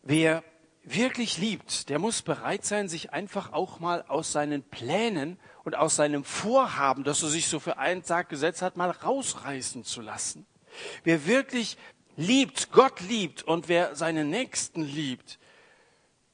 Wer 0.03 0.43
wirklich 0.85 1.37
liebt, 1.37 1.89
der 1.89 1.99
muss 1.99 2.21
bereit 2.21 2.63
sein, 2.65 2.87
sich 2.87 3.11
einfach 3.11 3.53
auch 3.53 3.79
mal 3.79 4.03
aus 4.07 4.31
seinen 4.31 4.63
Plänen 4.63 5.39
und 5.63 5.75
aus 5.75 5.95
seinem 5.95 6.23
Vorhaben, 6.23 7.03
das 7.03 7.23
er 7.23 7.29
sich 7.29 7.47
so 7.47 7.59
für 7.59 7.77
einen 7.77 8.03
Tag 8.03 8.29
gesetzt 8.29 8.61
hat, 8.61 8.77
mal 8.77 8.91
rausreißen 8.91 9.83
zu 9.83 10.01
lassen. 10.01 10.45
Wer 11.03 11.25
wirklich 11.25 11.77
liebt, 12.15 12.71
Gott 12.71 13.01
liebt 13.01 13.43
und 13.43 13.67
wer 13.67 13.95
seinen 13.95 14.29
Nächsten 14.29 14.83
liebt, 14.83 15.39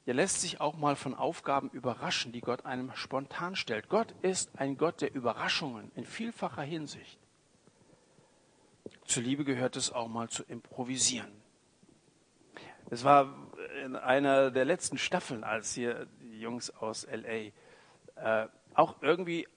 der 0.06 0.14
lässt 0.14 0.40
sich 0.40 0.60
auch 0.60 0.76
mal 0.76 0.96
von 0.96 1.14
Aufgaben 1.14 1.70
überraschen, 1.70 2.32
die 2.32 2.40
Gott 2.40 2.66
einem 2.66 2.90
spontan 2.94 3.56
stellt. 3.56 3.88
Gott 3.88 4.14
ist 4.22 4.50
ein 4.58 4.76
Gott 4.76 5.00
der 5.00 5.14
Überraschungen 5.14 5.92
in 5.94 6.04
vielfacher 6.04 6.62
Hinsicht. 6.62 7.18
Zur 9.04 9.22
Liebe 9.22 9.44
gehört 9.44 9.76
es 9.76 9.92
auch 9.92 10.08
mal 10.08 10.28
zu 10.28 10.42
improvisieren. 10.44 11.41
Es 12.92 13.04
war 13.04 13.34
in 13.82 13.96
einer 13.96 14.50
der 14.50 14.66
letzten 14.66 14.98
Staffeln, 14.98 15.44
als 15.44 15.72
hier 15.72 16.06
die 16.20 16.38
Jungs 16.38 16.68
aus 16.68 17.06
LA 17.10 18.42
äh, 18.42 18.48
auch 18.74 18.96
irgendwie 19.00 19.48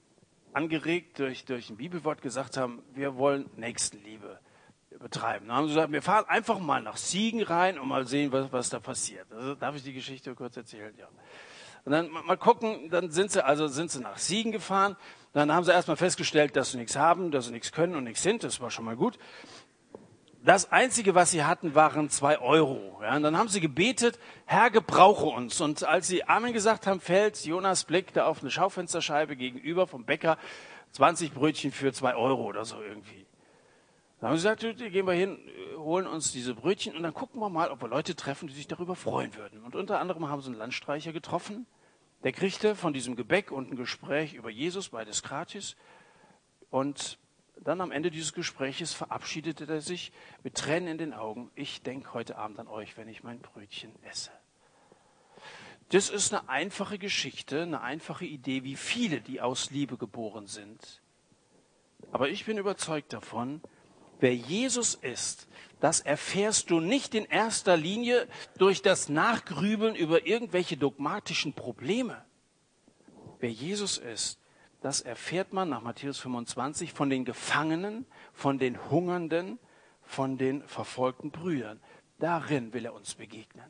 angeregt 0.54 1.20
durch, 1.20 1.44
durch 1.44 1.70
ein 1.70 1.76
Bibelwort 1.76 2.22
gesagt 2.22 2.56
haben, 2.56 2.82
wir 2.94 3.18
wollen 3.18 3.50
Nächstenliebe 3.58 4.40
betreiben. 5.00 5.50
Dann 5.50 5.58
haben 5.58 5.68
sie 5.68 5.74
gesagt, 5.74 5.92
wir 5.92 6.02
fahren 6.02 6.24
einfach 6.30 6.60
mal 6.60 6.82
nach 6.82 6.96
Siegen 6.96 7.44
rein 7.44 7.78
und 7.78 7.90
mal 7.90 8.08
sehen, 8.08 8.32
was, 8.32 8.54
was 8.54 8.70
da 8.70 8.80
passiert. 8.80 9.30
Also, 9.34 9.54
darf 9.54 9.76
ich 9.76 9.84
die 9.84 9.92
Geschichte 9.92 10.34
kurz 10.34 10.56
erzählen? 10.56 10.94
Ja. 10.98 11.10
Und 11.84 11.92
dann 11.92 12.10
mal 12.10 12.38
gucken, 12.38 12.90
dann 12.90 13.12
sind 13.12 13.32
sie, 13.32 13.44
also 13.44 13.68
sind 13.68 13.92
sie 13.92 14.00
nach 14.00 14.18
Siegen 14.18 14.54
gefahren. 14.54 14.96
Dann 15.34 15.52
haben 15.52 15.66
sie 15.66 15.74
erstmal 15.74 15.98
festgestellt, 15.98 16.56
dass 16.56 16.72
sie 16.72 16.78
nichts 16.78 16.96
haben, 16.96 17.32
dass 17.32 17.48
sie 17.48 17.52
nichts 17.52 17.74
können 17.74 17.98
und 17.98 18.06
nichts 18.06 18.24
sind. 18.24 18.46
Das 18.46 18.62
war 18.62 18.72
schon 18.72 18.86
mal 18.86 18.96
gut. 18.96 19.20
Das 20.46 20.72
Einzige, 20.72 21.16
was 21.16 21.32
sie 21.32 21.44
hatten, 21.44 21.74
waren 21.74 22.08
zwei 22.12 22.38
Euro. 22.38 23.00
Ja, 23.02 23.16
und 23.16 23.24
dann 23.24 23.36
haben 23.36 23.50
sie 23.50 23.62
gebetet, 23.62 24.20
Herr, 24.46 24.70
gebrauche 24.70 25.26
uns. 25.26 25.60
Und 25.60 25.84
als 25.84 26.08
sie 26.08 26.24
Amen 26.26 26.54
gesagt 26.54 26.86
haben, 26.86 27.00
fällt 27.00 27.44
Jonas 27.46 27.84
Blick 27.84 28.14
da 28.14 28.28
auf 28.28 28.42
eine 28.42 28.52
Schaufensterscheibe 28.52 29.36
gegenüber 29.36 29.88
vom 29.88 30.06
Bäcker 30.06 30.38
20 30.92 31.34
Brötchen 31.34 31.72
für 31.72 31.92
zwei 31.94 32.14
Euro 32.14 32.44
oder 32.44 32.64
so 32.64 32.80
irgendwie. 32.80 33.26
Da 34.22 34.28
haben 34.28 34.38
sie 34.38 34.48
gesagt, 34.48 34.62
gehen 34.62 35.08
wir 35.08 35.14
hin, 35.14 35.40
holen 35.78 36.06
uns 36.06 36.32
diese 36.32 36.54
Brötchen 36.54 36.96
und 36.96 37.02
dann 37.02 37.16
gucken 37.16 37.42
wir 37.42 37.50
mal, 37.50 37.72
ob 37.72 37.82
wir 37.82 37.90
Leute 37.90 38.16
treffen, 38.16 38.48
die 38.48 38.54
sich 38.54 38.68
darüber 38.68 38.96
freuen 38.96 39.36
würden. 39.36 39.64
Und 39.64 39.76
unter 39.76 40.00
anderem 40.00 40.30
haben 40.30 40.42
sie 40.42 40.50
einen 40.50 40.60
Landstreicher 40.60 41.12
getroffen. 41.12 41.66
Der 42.24 42.34
kriegte 42.34 42.76
von 42.76 42.94
diesem 42.94 43.16
Gebäck 43.16 43.52
und 43.52 43.72
ein 43.72 43.78
Gespräch 43.78 44.36
über 44.36 44.52
Jesus, 44.52 44.90
beides 44.90 45.24
gratis. 45.24 45.76
Und 46.70 47.18
dann 47.64 47.82
am 47.82 47.92
Ende 47.92 48.12
dieses 48.12 48.34
Gespräches 48.34 48.94
verabschiedete 48.94 49.66
er 49.66 49.82
sich 49.82 50.12
mit 50.44 50.56
Tränen 50.56 50.90
in 50.90 50.98
den 50.98 51.14
Augen. 51.14 51.52
Ich 51.56 51.82
denke 51.82 52.14
heute 52.14 52.38
Abend 52.38 52.60
an 52.60 52.68
euch, 52.68 52.98
wenn 52.98 53.08
ich 53.08 53.24
mein 53.24 53.40
Brötchen 53.40 53.92
esse. 54.04 54.32
Das 55.90 56.10
ist 56.10 56.34
eine 56.34 56.50
einfache 56.50 56.98
Geschichte, 56.98 57.62
eine 57.62 57.82
einfache 57.82 58.26
Idee, 58.26 58.64
wie 58.64 58.76
viele, 58.76 59.22
die 59.22 59.42
aus 59.42 59.70
Liebe 59.70 59.98
geboren 59.98 60.48
sind. 60.48 61.02
Aber 62.12 62.30
ich 62.30 62.46
bin 62.46 62.58
überzeugt 62.58 63.14
davon, 63.14 63.62
wer 64.20 64.36
Jesus 64.36 64.96
ist, 64.96 65.48
das 65.80 66.00
erfährst 66.00 66.72
du 66.72 66.80
nicht 66.80 67.14
in 67.14 67.26
erster 67.26 67.78
Linie 67.78 68.28
durch 68.58 68.82
das 68.82 69.10
Nachgrübeln 69.10 69.96
über 69.96 70.26
irgendwelche 70.26 70.78
dogmatischen 70.78 71.54
Probleme. 71.54 72.24
Wer 73.40 73.52
Jesus 73.52 73.98
ist, 73.98 74.40
das 74.86 75.02
erfährt 75.02 75.52
man 75.52 75.70
nach 75.70 75.82
Matthäus 75.82 76.20
25 76.20 76.94
von 76.94 77.10
den 77.10 77.26
Gefangenen, 77.26 78.06
von 78.34 78.60
den 78.60 78.92
Hungernden, 78.92 79.58
von 80.04 80.38
den 80.38 80.62
verfolgten 80.68 81.32
Brüdern. 81.32 81.82
Darin 82.20 82.72
will 82.72 82.86
er 82.86 82.94
uns 82.94 83.16
begegnen. 83.16 83.66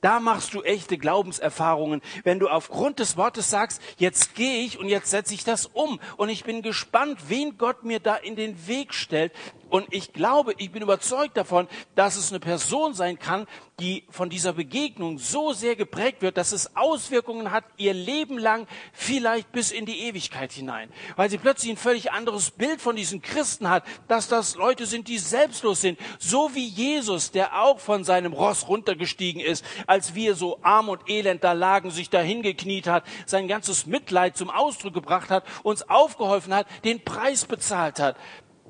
Da 0.00 0.18
machst 0.18 0.54
du 0.54 0.62
echte 0.62 0.98
Glaubenserfahrungen, 0.98 2.02
wenn 2.24 2.40
du 2.40 2.48
aufgrund 2.48 2.98
des 2.98 3.16
Wortes 3.16 3.50
sagst, 3.50 3.80
jetzt 3.98 4.34
gehe 4.34 4.64
ich 4.64 4.80
und 4.80 4.88
jetzt 4.88 5.10
setze 5.10 5.32
ich 5.32 5.44
das 5.44 5.66
um. 5.66 6.00
Und 6.16 6.28
ich 6.28 6.42
bin 6.42 6.62
gespannt, 6.62 7.28
wen 7.28 7.56
Gott 7.56 7.84
mir 7.84 8.00
da 8.00 8.16
in 8.16 8.34
den 8.34 8.66
Weg 8.66 8.94
stellt. 8.94 9.32
Und 9.70 9.86
ich 9.90 10.12
glaube, 10.12 10.54
ich 10.58 10.70
bin 10.72 10.82
überzeugt 10.82 11.36
davon, 11.36 11.68
dass 11.94 12.16
es 12.16 12.30
eine 12.30 12.40
Person 12.40 12.94
sein 12.94 13.18
kann, 13.18 13.46
die 13.80 14.04
von 14.10 14.28
dieser 14.28 14.52
Begegnung 14.52 15.18
so 15.18 15.52
sehr 15.52 15.76
geprägt 15.76 16.22
wird, 16.22 16.36
dass 16.36 16.52
es 16.52 16.74
Auswirkungen 16.76 17.52
hat, 17.52 17.64
ihr 17.76 17.94
Leben 17.94 18.38
lang, 18.38 18.66
vielleicht 18.92 19.52
bis 19.52 19.70
in 19.70 19.86
die 19.86 20.00
Ewigkeit 20.00 20.52
hinein. 20.52 20.90
Weil 21.16 21.30
sie 21.30 21.38
plötzlich 21.38 21.70
ein 21.70 21.76
völlig 21.76 22.10
anderes 22.12 22.50
Bild 22.50 22.80
von 22.80 22.96
diesen 22.96 23.22
Christen 23.22 23.68
hat, 23.70 23.84
dass 24.08 24.28
das 24.28 24.56
Leute 24.56 24.86
sind, 24.86 25.06
die 25.06 25.18
selbstlos 25.18 25.80
sind. 25.80 25.98
So 26.18 26.54
wie 26.54 26.66
Jesus, 26.66 27.30
der 27.30 27.62
auch 27.62 27.78
von 27.78 28.02
seinem 28.04 28.32
Ross 28.32 28.66
runtergestiegen 28.68 29.40
ist, 29.40 29.64
als 29.86 30.14
wir 30.14 30.34
so 30.34 30.58
arm 30.62 30.88
und 30.88 31.08
elend 31.08 31.44
da 31.44 31.52
lagen, 31.52 31.90
sich 31.90 32.10
dahin 32.10 32.42
gekniet 32.42 32.86
hat, 32.86 33.04
sein 33.26 33.46
ganzes 33.48 33.86
Mitleid 33.86 34.36
zum 34.36 34.50
Ausdruck 34.50 34.94
gebracht 34.94 35.30
hat, 35.30 35.44
uns 35.62 35.88
aufgeholfen 35.88 36.54
hat, 36.54 36.66
den 36.84 37.04
Preis 37.04 37.44
bezahlt 37.44 38.00
hat. 38.00 38.16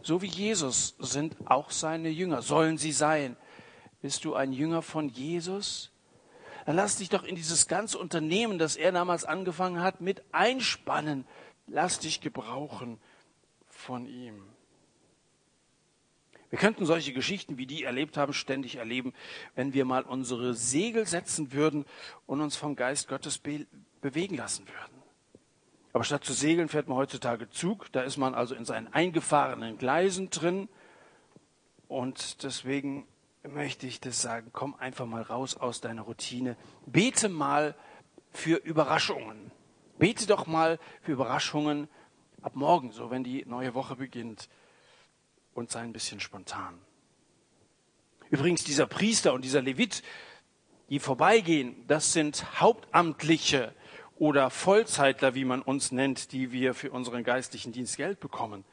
So 0.08 0.22
wie 0.22 0.28
Jesus 0.28 0.94
sind 1.00 1.36
auch 1.44 1.70
seine 1.70 2.08
Jünger, 2.08 2.40
sollen 2.40 2.78
sie 2.78 2.92
sein. 2.92 3.36
Bist 4.00 4.24
du 4.24 4.32
ein 4.34 4.54
Jünger 4.54 4.80
von 4.80 5.10
Jesus? 5.10 5.90
Dann 6.64 6.76
lass 6.76 6.96
dich 6.96 7.10
doch 7.10 7.24
in 7.24 7.36
dieses 7.36 7.68
ganze 7.68 7.98
Unternehmen, 7.98 8.58
das 8.58 8.76
er 8.76 8.90
damals 8.90 9.26
angefangen 9.26 9.82
hat, 9.82 10.00
mit 10.00 10.22
einspannen. 10.32 11.26
Lass 11.66 11.98
dich 11.98 12.22
gebrauchen 12.22 12.98
von 13.68 14.06
ihm. 14.06 14.42
Wir 16.48 16.58
könnten 16.58 16.86
solche 16.86 17.12
Geschichten, 17.12 17.58
wie 17.58 17.66
die 17.66 17.84
erlebt 17.84 18.16
haben, 18.16 18.32
ständig 18.32 18.76
erleben, 18.76 19.12
wenn 19.56 19.74
wir 19.74 19.84
mal 19.84 20.04
unsere 20.04 20.54
Segel 20.54 21.04
setzen 21.04 21.52
würden 21.52 21.84
und 22.24 22.40
uns 22.40 22.56
vom 22.56 22.76
Geist 22.76 23.08
Gottes 23.08 23.36
be 23.36 23.66
bewegen 24.00 24.38
lassen 24.38 24.66
würden. 24.66 24.97
Aber 25.98 26.04
statt 26.04 26.22
zu 26.22 26.32
segeln 26.32 26.68
fährt 26.68 26.86
man 26.86 26.96
heutzutage 26.96 27.50
Zug. 27.50 27.90
Da 27.90 28.02
ist 28.02 28.18
man 28.18 28.32
also 28.32 28.54
in 28.54 28.64
seinen 28.64 28.86
eingefahrenen 28.86 29.78
Gleisen 29.78 30.30
drin. 30.30 30.68
Und 31.88 32.44
deswegen 32.44 33.08
möchte 33.42 33.88
ich 33.88 33.98
das 33.98 34.22
sagen, 34.22 34.50
komm 34.52 34.76
einfach 34.76 35.06
mal 35.06 35.22
raus 35.22 35.56
aus 35.56 35.80
deiner 35.80 36.02
Routine. 36.02 36.56
Bete 36.86 37.28
mal 37.28 37.74
für 38.30 38.58
Überraschungen. 38.58 39.50
Bete 39.98 40.28
doch 40.28 40.46
mal 40.46 40.78
für 41.02 41.10
Überraschungen 41.10 41.88
ab 42.42 42.54
morgen, 42.54 42.92
so 42.92 43.10
wenn 43.10 43.24
die 43.24 43.44
neue 43.46 43.74
Woche 43.74 43.96
beginnt. 43.96 44.48
Und 45.52 45.72
sei 45.72 45.80
ein 45.80 45.92
bisschen 45.92 46.20
spontan. 46.20 46.78
Übrigens, 48.30 48.62
dieser 48.62 48.86
Priester 48.86 49.32
und 49.32 49.44
dieser 49.44 49.62
Levit, 49.62 50.04
die 50.90 51.00
vorbeigehen, 51.00 51.74
das 51.88 52.12
sind 52.12 52.60
Hauptamtliche 52.60 53.74
oder 54.18 54.50
Vollzeitler, 54.50 55.34
wie 55.34 55.44
man 55.44 55.62
uns 55.62 55.92
nennt, 55.92 56.32
die 56.32 56.52
wir 56.52 56.74
für 56.74 56.90
unseren 56.90 57.24
geistlichen 57.24 57.72
Dienst 57.72 57.96
Geld 57.96 58.20
bekommen. 58.20 58.64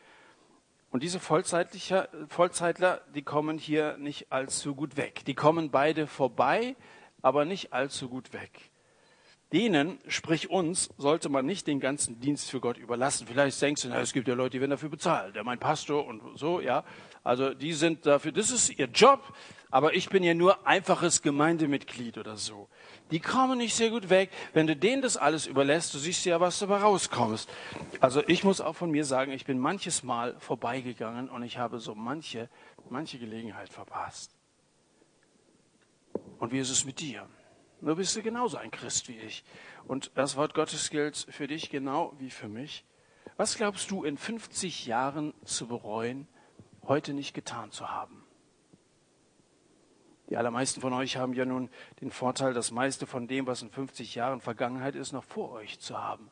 Und 0.91 1.03
diese 1.03 1.19
Vollzeitler, 1.19 3.01
die 3.13 3.21
kommen 3.21 3.57
hier 3.57 3.97
nicht 3.97 4.31
allzu 4.31 4.75
gut 4.75 4.97
weg. 4.97 5.25
Die 5.25 5.33
kommen 5.35 5.69
beide 5.69 6.07
vorbei, 6.07 6.75
aber 7.21 7.45
nicht 7.45 7.73
allzu 7.73 8.07
gut 8.07 8.33
weg. 8.33 8.71
Denen, 9.51 9.99
sprich 10.07 10.49
uns, 10.49 10.89
sollte 10.97 11.29
man 11.29 11.45
nicht 11.45 11.67
den 11.67 11.79
ganzen 11.79 12.19
Dienst 12.19 12.49
für 12.49 12.59
Gott 12.59 12.77
überlassen. 12.77 13.27
Vielleicht 13.27 13.61
denkst 13.61 13.83
du, 13.83 13.89
na, 13.89 13.99
es 13.99 14.13
gibt 14.13 14.27
ja 14.27 14.33
Leute, 14.33 14.51
die 14.51 14.61
werden 14.61 14.71
dafür 14.71 14.89
bezahlt. 14.89 15.35
Der 15.35 15.43
mein 15.43 15.59
Pastor 15.59 16.05
und 16.07 16.37
so, 16.37 16.61
ja. 16.61 16.83
Also 17.25 17.53
die 17.53 17.73
sind 17.73 18.05
dafür, 18.05 18.31
das 18.31 18.51
ist 18.51 18.69
ihr 18.69 18.85
Job, 18.85 19.21
aber 19.69 19.93
ich 19.93 20.07
bin 20.07 20.23
ja 20.23 20.33
nur 20.33 20.65
einfaches 20.65 21.21
Gemeindemitglied 21.21 22.17
oder 22.17 22.37
so 22.37 22.69
die 23.11 23.19
kommen 23.19 23.57
nicht 23.57 23.75
sehr 23.75 23.89
gut 23.89 24.09
weg. 24.09 24.31
Wenn 24.53 24.67
du 24.67 24.75
denen 24.75 25.01
das 25.01 25.17
alles 25.17 25.45
überlässt, 25.45 25.93
du 25.93 25.99
siehst 25.99 26.25
ja, 26.25 26.39
was 26.39 26.59
dabei 26.59 26.77
rauskommst. 26.77 27.49
Also 27.99 28.23
ich 28.27 28.43
muss 28.43 28.61
auch 28.61 28.75
von 28.75 28.89
mir 28.89 29.05
sagen, 29.05 29.31
ich 29.31 29.45
bin 29.45 29.59
manches 29.59 30.03
Mal 30.03 30.35
vorbeigegangen 30.39 31.29
und 31.29 31.43
ich 31.43 31.57
habe 31.57 31.79
so 31.79 31.93
manche, 31.93 32.49
manche 32.89 33.19
Gelegenheit 33.19 33.69
verpasst. 33.69 34.35
Und 36.39 36.51
wie 36.51 36.59
ist 36.59 36.69
es 36.69 36.85
mit 36.85 36.99
dir? 36.99 37.27
Du 37.81 37.95
bist 37.95 38.15
du 38.15 38.23
genauso 38.23 38.57
ein 38.57 38.71
Christ 38.71 39.07
wie 39.07 39.17
ich. 39.17 39.43
Und 39.87 40.11
das 40.15 40.35
Wort 40.35 40.55
Gottes 40.55 40.89
gilt 40.89 41.27
für 41.29 41.47
dich 41.47 41.69
genau 41.69 42.13
wie 42.17 42.31
für 42.31 42.47
mich. 42.47 42.83
Was 43.37 43.57
glaubst 43.57 43.91
du 43.91 44.03
in 44.03 44.17
50 44.17 44.87
Jahren 44.87 45.33
zu 45.43 45.67
bereuen, 45.67 46.27
heute 46.87 47.13
nicht 47.13 47.33
getan 47.33 47.71
zu 47.71 47.89
haben? 47.89 48.23
Die 50.29 50.37
allermeisten 50.37 50.81
von 50.81 50.93
euch 50.93 51.17
haben 51.17 51.33
ja 51.33 51.45
nun 51.45 51.69
den 52.01 52.09
Vorteil, 52.09 52.53
das 52.53 52.71
meiste 52.71 53.05
von 53.05 53.27
dem, 53.27 53.45
was 53.45 53.61
in 53.61 53.69
50 53.69 54.15
Jahren 54.15 54.41
Vergangenheit 54.41 54.95
ist, 54.95 55.11
noch 55.11 55.23
vor 55.23 55.51
euch 55.51 55.79
zu 55.79 56.01
haben. 56.01 56.31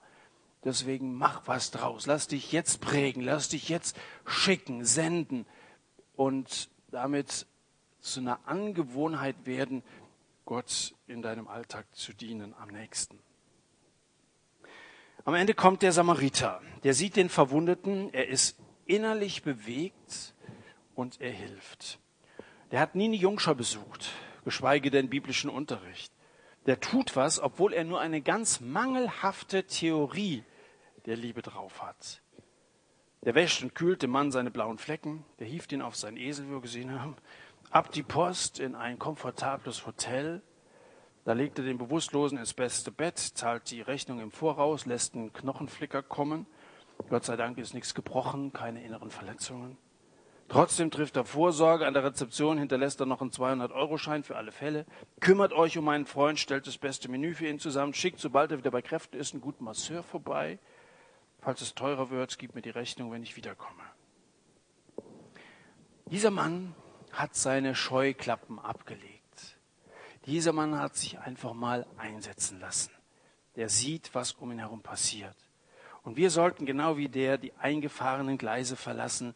Deswegen 0.63 1.13
mach 1.13 1.45
was 1.45 1.71
draus. 1.71 2.05
Lass 2.05 2.27
dich 2.27 2.51
jetzt 2.51 2.81
prägen. 2.81 3.21
Lass 3.21 3.49
dich 3.49 3.69
jetzt 3.69 3.97
schicken, 4.25 4.85
senden 4.85 5.45
und 6.15 6.69
damit 6.89 7.45
zu 7.99 8.19
einer 8.19 8.39
Angewohnheit 8.45 9.35
werden, 9.45 9.83
Gott 10.45 10.93
in 11.07 11.21
deinem 11.21 11.47
Alltag 11.47 11.85
zu 11.93 12.13
dienen 12.13 12.53
am 12.59 12.69
nächsten. 12.69 13.19
Am 15.25 15.35
Ende 15.35 15.53
kommt 15.53 15.81
der 15.81 15.93
Samariter. 15.93 16.61
Der 16.83 16.93
sieht 16.93 17.15
den 17.15 17.29
Verwundeten. 17.29 18.13
Er 18.13 18.27
ist 18.27 18.59
innerlich 18.85 19.43
bewegt 19.43 20.33
und 20.95 21.21
er 21.21 21.31
hilft. 21.31 21.99
Der 22.71 22.79
hat 22.79 22.95
nie 22.95 23.05
eine 23.05 23.15
Jungschau 23.15 23.53
besucht, 23.53 24.11
geschweige 24.43 24.91
denn 24.91 25.09
biblischen 25.09 25.49
Unterricht. 25.49 26.11
Der 26.65 26.79
tut 26.79 27.15
was, 27.15 27.39
obwohl 27.39 27.73
er 27.73 27.83
nur 27.83 27.99
eine 27.99 28.21
ganz 28.21 28.61
mangelhafte 28.61 29.65
Theorie 29.65 30.43
der 31.05 31.17
Liebe 31.17 31.41
drauf 31.41 31.81
hat. 31.81 32.21
Der 33.23 33.35
wäscht 33.35 33.63
und 33.63 33.75
kühlt 33.75 34.01
dem 34.01 34.11
Mann 34.11 34.31
seine 34.31 34.51
blauen 34.51 34.77
Flecken, 34.77 35.25
der 35.39 35.47
hieft 35.47 35.71
ihn 35.71 35.81
auf 35.81 35.95
seinen 35.95 36.17
Esel, 36.17 36.47
wie 36.47 36.51
wir 36.51 36.61
gesehen 36.61 36.99
haben, 36.99 37.15
ab 37.69 37.91
die 37.91 38.03
Post 38.03 38.59
in 38.59 38.75
ein 38.75 38.99
komfortables 38.99 39.85
Hotel, 39.85 40.41
da 41.25 41.31
legt 41.31 41.57
er 41.57 41.63
den 41.63 41.77
Bewusstlosen 41.77 42.37
ins 42.37 42.53
beste 42.53 42.91
Bett, 42.91 43.17
zahlt 43.17 43.71
die 43.71 43.81
Rechnung 43.81 44.19
im 44.19 44.31
Voraus, 44.31 44.85
lässt 44.85 45.15
einen 45.15 45.31
Knochenflicker 45.31 46.03
kommen. 46.03 46.45
Gott 47.09 47.23
sei 47.23 47.37
Dank 47.37 47.57
ist 47.57 47.73
nichts 47.73 47.93
gebrochen, 47.93 48.51
keine 48.51 48.83
inneren 48.83 49.09
Verletzungen. 49.09 49.77
Trotzdem 50.49 50.91
trifft 50.91 51.15
er 51.15 51.25
Vorsorge. 51.25 51.87
An 51.87 51.93
der 51.93 52.03
Rezeption 52.03 52.57
hinterlässt 52.57 52.99
er 52.99 53.05
noch 53.05 53.21
einen 53.21 53.31
200-Euro-Schein 53.31 54.23
für 54.23 54.35
alle 54.35 54.51
Fälle. 54.51 54.85
Kümmert 55.19 55.53
euch 55.53 55.77
um 55.77 55.85
meinen 55.85 56.05
Freund, 56.05 56.39
stellt 56.39 56.67
das 56.67 56.77
beste 56.77 57.09
Menü 57.09 57.33
für 57.33 57.47
ihn 57.47 57.59
zusammen, 57.59 57.93
schickt, 57.93 58.19
sobald 58.19 58.51
er 58.51 58.57
wieder 58.57 58.71
bei 58.71 58.81
Kräften 58.81 59.17
ist, 59.17 59.33
einen 59.33 59.41
guten 59.41 59.63
Masseur 59.63 60.03
vorbei. 60.03 60.59
Falls 61.41 61.61
es 61.61 61.75
teurer 61.75 62.09
wird, 62.09 62.37
gib 62.37 62.55
mir 62.55 62.61
die 62.61 62.69
Rechnung, 62.69 63.11
wenn 63.11 63.23
ich 63.23 63.35
wiederkomme. 63.35 63.83
Dieser 66.05 66.31
Mann 66.31 66.75
hat 67.11 67.35
seine 67.35 67.75
Scheuklappen 67.75 68.59
abgelegt. 68.59 69.57
Dieser 70.25 70.53
Mann 70.53 70.79
hat 70.79 70.95
sich 70.95 71.19
einfach 71.19 71.53
mal 71.53 71.85
einsetzen 71.97 72.59
lassen. 72.59 72.91
Der 73.55 73.69
sieht, 73.69 74.13
was 74.15 74.33
um 74.33 74.51
ihn 74.51 74.59
herum 74.59 74.81
passiert. 74.81 75.35
Und 76.03 76.17
wir 76.17 76.29
sollten 76.29 76.65
genau 76.65 76.97
wie 76.97 77.09
der 77.09 77.37
die 77.37 77.53
eingefahrenen 77.55 78.37
Gleise 78.37 78.75
verlassen, 78.75 79.35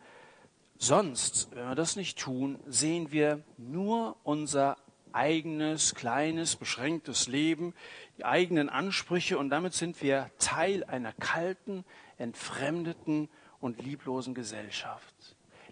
Sonst, 0.79 1.49
wenn 1.53 1.67
wir 1.67 1.75
das 1.75 1.95
nicht 1.95 2.19
tun, 2.19 2.59
sehen 2.67 3.11
wir 3.11 3.43
nur 3.57 4.15
unser 4.23 4.77
eigenes, 5.11 5.95
kleines, 5.95 6.55
beschränktes 6.55 7.27
Leben, 7.27 7.73
die 8.17 8.25
eigenen 8.25 8.69
Ansprüche 8.69 9.37
und 9.39 9.49
damit 9.49 9.73
sind 9.73 10.01
wir 10.03 10.29
Teil 10.37 10.83
einer 10.83 11.13
kalten, 11.13 11.83
entfremdeten 12.17 13.27
und 13.59 13.81
lieblosen 13.81 14.35
Gesellschaft. 14.35 15.15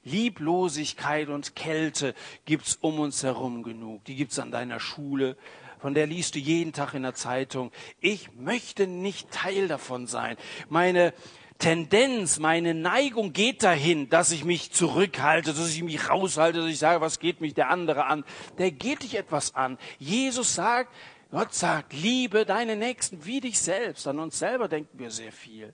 Lieblosigkeit 0.04 1.30
und 1.30 1.56
Kälte 1.56 2.16
gibt's 2.46 2.78
um 2.82 3.00
uns 3.00 3.24
herum 3.24 3.64
genug. 3.64 4.04
Die 4.06 4.16
gibt's 4.16 4.40
an 4.40 4.52
deiner 4.52 4.80
Schule, 4.80 5.38
von 5.80 5.94
der 5.94 6.08
liest 6.08 6.34
du 6.34 6.40
jeden 6.40 6.74
Tag 6.74 6.96
in 6.96 7.04
der 7.04 7.14
Zeitung. 7.14 7.72
Ich 8.00 8.32
möchte 8.34 8.88
nicht 8.88 9.30
Teil 9.30 9.68
davon 9.68 10.08
sein. 10.08 10.38
Meine 10.68 11.14
Tendenz, 11.58 12.40
meine 12.40 12.74
Neigung 12.74 13.32
geht 13.32 13.64
dahin, 13.64 14.10
dass 14.10 14.32
ich 14.32 14.44
mich 14.44 14.72
zurückhalte, 14.72 15.54
dass 15.54 15.70
ich 15.70 15.84
mich 15.84 16.10
raushalte, 16.10 16.60
dass 16.60 16.70
ich 16.70 16.80
sage, 16.80 17.02
was 17.02 17.20
geht 17.20 17.42
mich 17.42 17.54
der 17.54 17.70
andere 17.70 18.06
an? 18.06 18.26
Der 18.58 18.72
geht 18.72 19.04
dich 19.04 19.16
etwas 19.16 19.56
an. 19.56 19.78
Jesus 19.98 20.54
sagt, 20.54 20.94
Gott 21.32 21.54
sagt, 21.54 21.94
liebe 21.94 22.46
deine 22.46 22.76
Nächsten 22.76 23.26
wie 23.26 23.40
dich 23.40 23.60
selbst. 23.60 24.08
An 24.08 24.20
uns 24.20 24.38
selber 24.38 24.68
denken 24.68 25.00
wir 25.00 25.12
sehr 25.12 25.32
viel. 25.32 25.74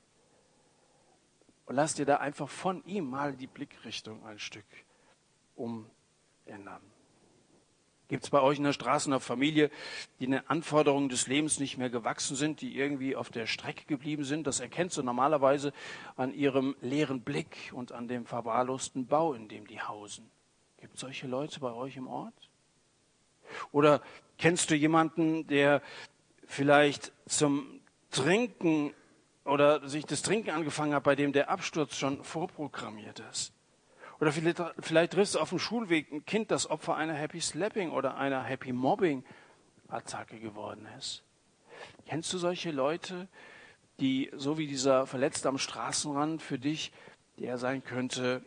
Und 1.66 1.76
lass 1.76 1.94
dir 1.96 2.06
da 2.06 2.18
einfach 2.18 2.50
von 2.50 2.84
ihm 2.86 3.10
mal 3.10 3.34
die 3.34 3.48
Blickrichtung 3.48 4.26
ein 4.26 4.40
Stück 4.40 4.66
umändern. 5.56 6.91
Gibt 8.12 8.26
es 8.26 8.30
bei 8.30 8.42
euch 8.42 8.58
in 8.58 8.66
der 8.66 8.74
Straße 8.74 9.10
eine 9.10 9.22
Familie, 9.22 9.72
die 10.20 10.26
den 10.26 10.46
Anforderungen 10.50 11.08
des 11.08 11.28
Lebens 11.28 11.62
nicht 11.62 11.78
mehr 11.78 11.90
gewachsen 11.90 12.36
sind, 12.36 12.60
die 12.60 12.78
irgendwie 12.78 13.16
auf 13.16 13.30
der 13.30 13.48
Strecke 13.48 13.86
geblieben 13.86 14.26
sind? 14.26 14.46
Das 14.46 14.60
erkennst 14.60 14.98
du 14.98 15.02
normalerweise 15.02 15.72
an 16.18 16.34
ihrem 16.34 16.76
leeren 16.82 17.22
Blick 17.22 17.72
und 17.72 17.94
an 17.94 18.10
dem 18.10 18.26
verwahrlosten 18.26 19.08
Bau, 19.08 19.34
in 19.34 19.48
dem 19.48 19.66
die 19.66 19.80
hausen. 19.80 20.30
Gibt 20.82 20.96
es 20.96 21.00
solche 21.00 21.26
Leute 21.26 21.62
bei 21.62 21.72
euch 21.72 21.96
im 21.96 22.08
Ort? 22.08 22.34
Oder 23.72 24.02
kennst 24.38 24.72
du 24.72 24.76
jemanden, 24.76 25.48
der 25.48 25.82
vielleicht 26.46 27.14
zum 27.28 27.80
Trinken 28.10 28.94
oder 29.46 29.88
sich 29.88 30.06
das 30.06 30.22
Trinken 30.22 30.50
angefangen 30.50 30.96
hat, 30.96 31.04
bei 31.04 31.16
dem 31.16 31.32
der 31.32 31.50
Absturz 31.50 31.96
schon 31.96 32.22
vorprogrammiert 32.26 33.24
ist? 33.32 33.54
Oder 34.22 34.32
vielleicht, 34.32 34.62
vielleicht 34.80 35.14
triffst 35.14 35.34
du 35.34 35.40
auf 35.40 35.50
dem 35.50 35.58
Schulweg 35.58 36.12
ein 36.12 36.24
Kind, 36.24 36.52
das 36.52 36.70
Opfer 36.70 36.96
einer 36.96 37.16
Happy 37.16 37.42
Slapping 37.42 37.90
oder 37.90 38.18
einer 38.18 38.44
Happy 38.44 38.72
Mobbing 38.72 39.26
Attacke 39.88 40.40
geworden 40.40 40.88
ist. 41.00 41.24
Kennst 42.06 42.32
du 42.32 42.38
solche 42.38 42.70
Leute, 42.70 43.28
die, 44.00 44.30
so 44.36 44.60
wie 44.60 44.68
dieser 44.68 45.08
Verletzte 45.08 45.50
am 45.50 45.58
Straßenrand, 45.58 46.44
für 46.44 46.60
dich 46.60 46.94
der 47.40 47.58
sein 47.58 47.84
könnte, 47.84 48.46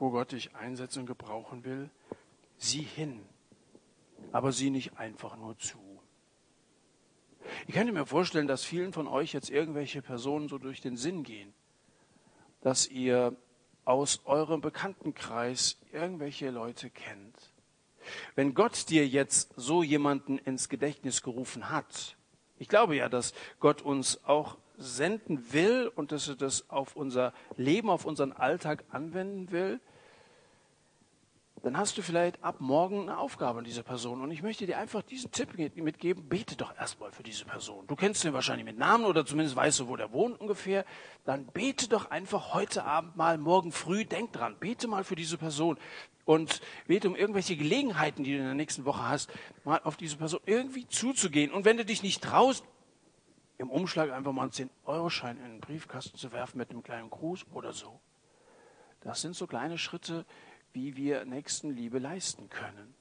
wo 0.00 0.10
Gott 0.10 0.32
dich 0.32 0.56
einsetzen 0.56 1.00
und 1.00 1.06
gebrauchen 1.06 1.64
will? 1.64 1.90
Sieh 2.58 2.82
hin, 2.82 3.20
aber 4.32 4.50
sieh 4.50 4.70
nicht 4.70 4.98
einfach 4.98 5.36
nur 5.36 5.56
zu. 5.58 5.78
Ich 7.68 7.74
könnte 7.74 7.92
mir 7.92 8.04
vorstellen, 8.04 8.48
dass 8.48 8.64
vielen 8.64 8.92
von 8.92 9.06
euch 9.06 9.32
jetzt 9.32 9.50
irgendwelche 9.50 10.02
Personen 10.02 10.48
so 10.48 10.58
durch 10.58 10.80
den 10.80 10.96
Sinn 10.96 11.22
gehen, 11.22 11.54
dass 12.62 12.88
ihr 12.88 13.36
aus 13.84 14.20
eurem 14.24 14.60
Bekanntenkreis 14.60 15.78
irgendwelche 15.92 16.50
Leute 16.50 16.90
kennt. 16.90 17.36
Wenn 18.34 18.54
Gott 18.54 18.90
dir 18.90 19.06
jetzt 19.06 19.52
so 19.56 19.82
jemanden 19.82 20.38
ins 20.38 20.68
Gedächtnis 20.68 21.22
gerufen 21.22 21.70
hat, 21.70 22.16
ich 22.58 22.68
glaube 22.68 22.96
ja, 22.96 23.08
dass 23.08 23.34
Gott 23.60 23.82
uns 23.82 24.24
auch 24.24 24.58
senden 24.76 25.52
will 25.52 25.90
und 25.94 26.12
dass 26.12 26.28
er 26.28 26.36
das 26.36 26.68
auf 26.70 26.96
unser 26.96 27.32
Leben, 27.56 27.90
auf 27.90 28.04
unseren 28.04 28.32
Alltag 28.32 28.84
anwenden 28.90 29.50
will, 29.50 29.80
dann 31.64 31.78
hast 31.78 31.96
du 31.96 32.02
vielleicht 32.02 32.44
ab 32.44 32.56
morgen 32.58 33.08
eine 33.08 33.16
Aufgabe 33.16 33.60
an 33.60 33.64
diese 33.64 33.82
Person. 33.82 34.20
Und 34.20 34.30
ich 34.30 34.42
möchte 34.42 34.66
dir 34.66 34.76
einfach 34.76 35.00
diesen 35.00 35.32
Tipp 35.32 35.56
mitgeben, 35.76 36.28
bete 36.28 36.56
doch 36.56 36.76
erstmal 36.76 37.10
für 37.10 37.22
diese 37.22 37.46
Person. 37.46 37.86
Du 37.86 37.96
kennst 37.96 38.22
ihn 38.22 38.34
wahrscheinlich 38.34 38.66
mit 38.66 38.76
Namen 38.76 39.06
oder 39.06 39.24
zumindest 39.24 39.56
weißt 39.56 39.80
du, 39.80 39.88
wo 39.88 39.96
der 39.96 40.12
wohnt 40.12 40.38
ungefähr. 40.38 40.84
Dann 41.24 41.46
bete 41.46 41.88
doch 41.88 42.10
einfach 42.10 42.52
heute 42.52 42.84
Abend 42.84 43.16
mal, 43.16 43.38
morgen 43.38 43.72
früh, 43.72 44.04
denk 44.04 44.32
dran, 44.32 44.56
bete 44.60 44.88
mal 44.88 45.04
für 45.04 45.16
diese 45.16 45.38
Person. 45.38 45.78
Und 46.26 46.60
bete 46.86 47.08
um 47.08 47.16
irgendwelche 47.16 47.56
Gelegenheiten, 47.56 48.24
die 48.24 48.32
du 48.32 48.40
in 48.40 48.44
der 48.44 48.54
nächsten 48.54 48.84
Woche 48.84 49.08
hast, 49.08 49.30
mal 49.64 49.80
auf 49.84 49.96
diese 49.96 50.18
Person 50.18 50.40
irgendwie 50.44 50.86
zuzugehen. 50.86 51.50
Und 51.50 51.64
wenn 51.64 51.78
du 51.78 51.86
dich 51.86 52.02
nicht 52.02 52.22
traust, 52.22 52.62
im 53.56 53.70
Umschlag 53.70 54.12
einfach 54.12 54.32
mal 54.32 54.42
einen 54.42 54.50
10-Euro-Schein 54.50 55.38
in 55.38 55.44
den 55.44 55.60
Briefkasten 55.60 56.18
zu 56.18 56.30
werfen 56.30 56.58
mit 56.58 56.68
einem 56.68 56.82
kleinen 56.82 57.08
Gruß 57.08 57.46
oder 57.54 57.72
so. 57.72 58.00
Das 59.00 59.22
sind 59.22 59.34
so 59.34 59.46
kleine 59.46 59.78
Schritte, 59.78 60.26
wie 60.74 60.96
wir 60.96 61.24
Nächstenliebe 61.24 61.98
leisten 61.98 62.50
können. 62.50 62.94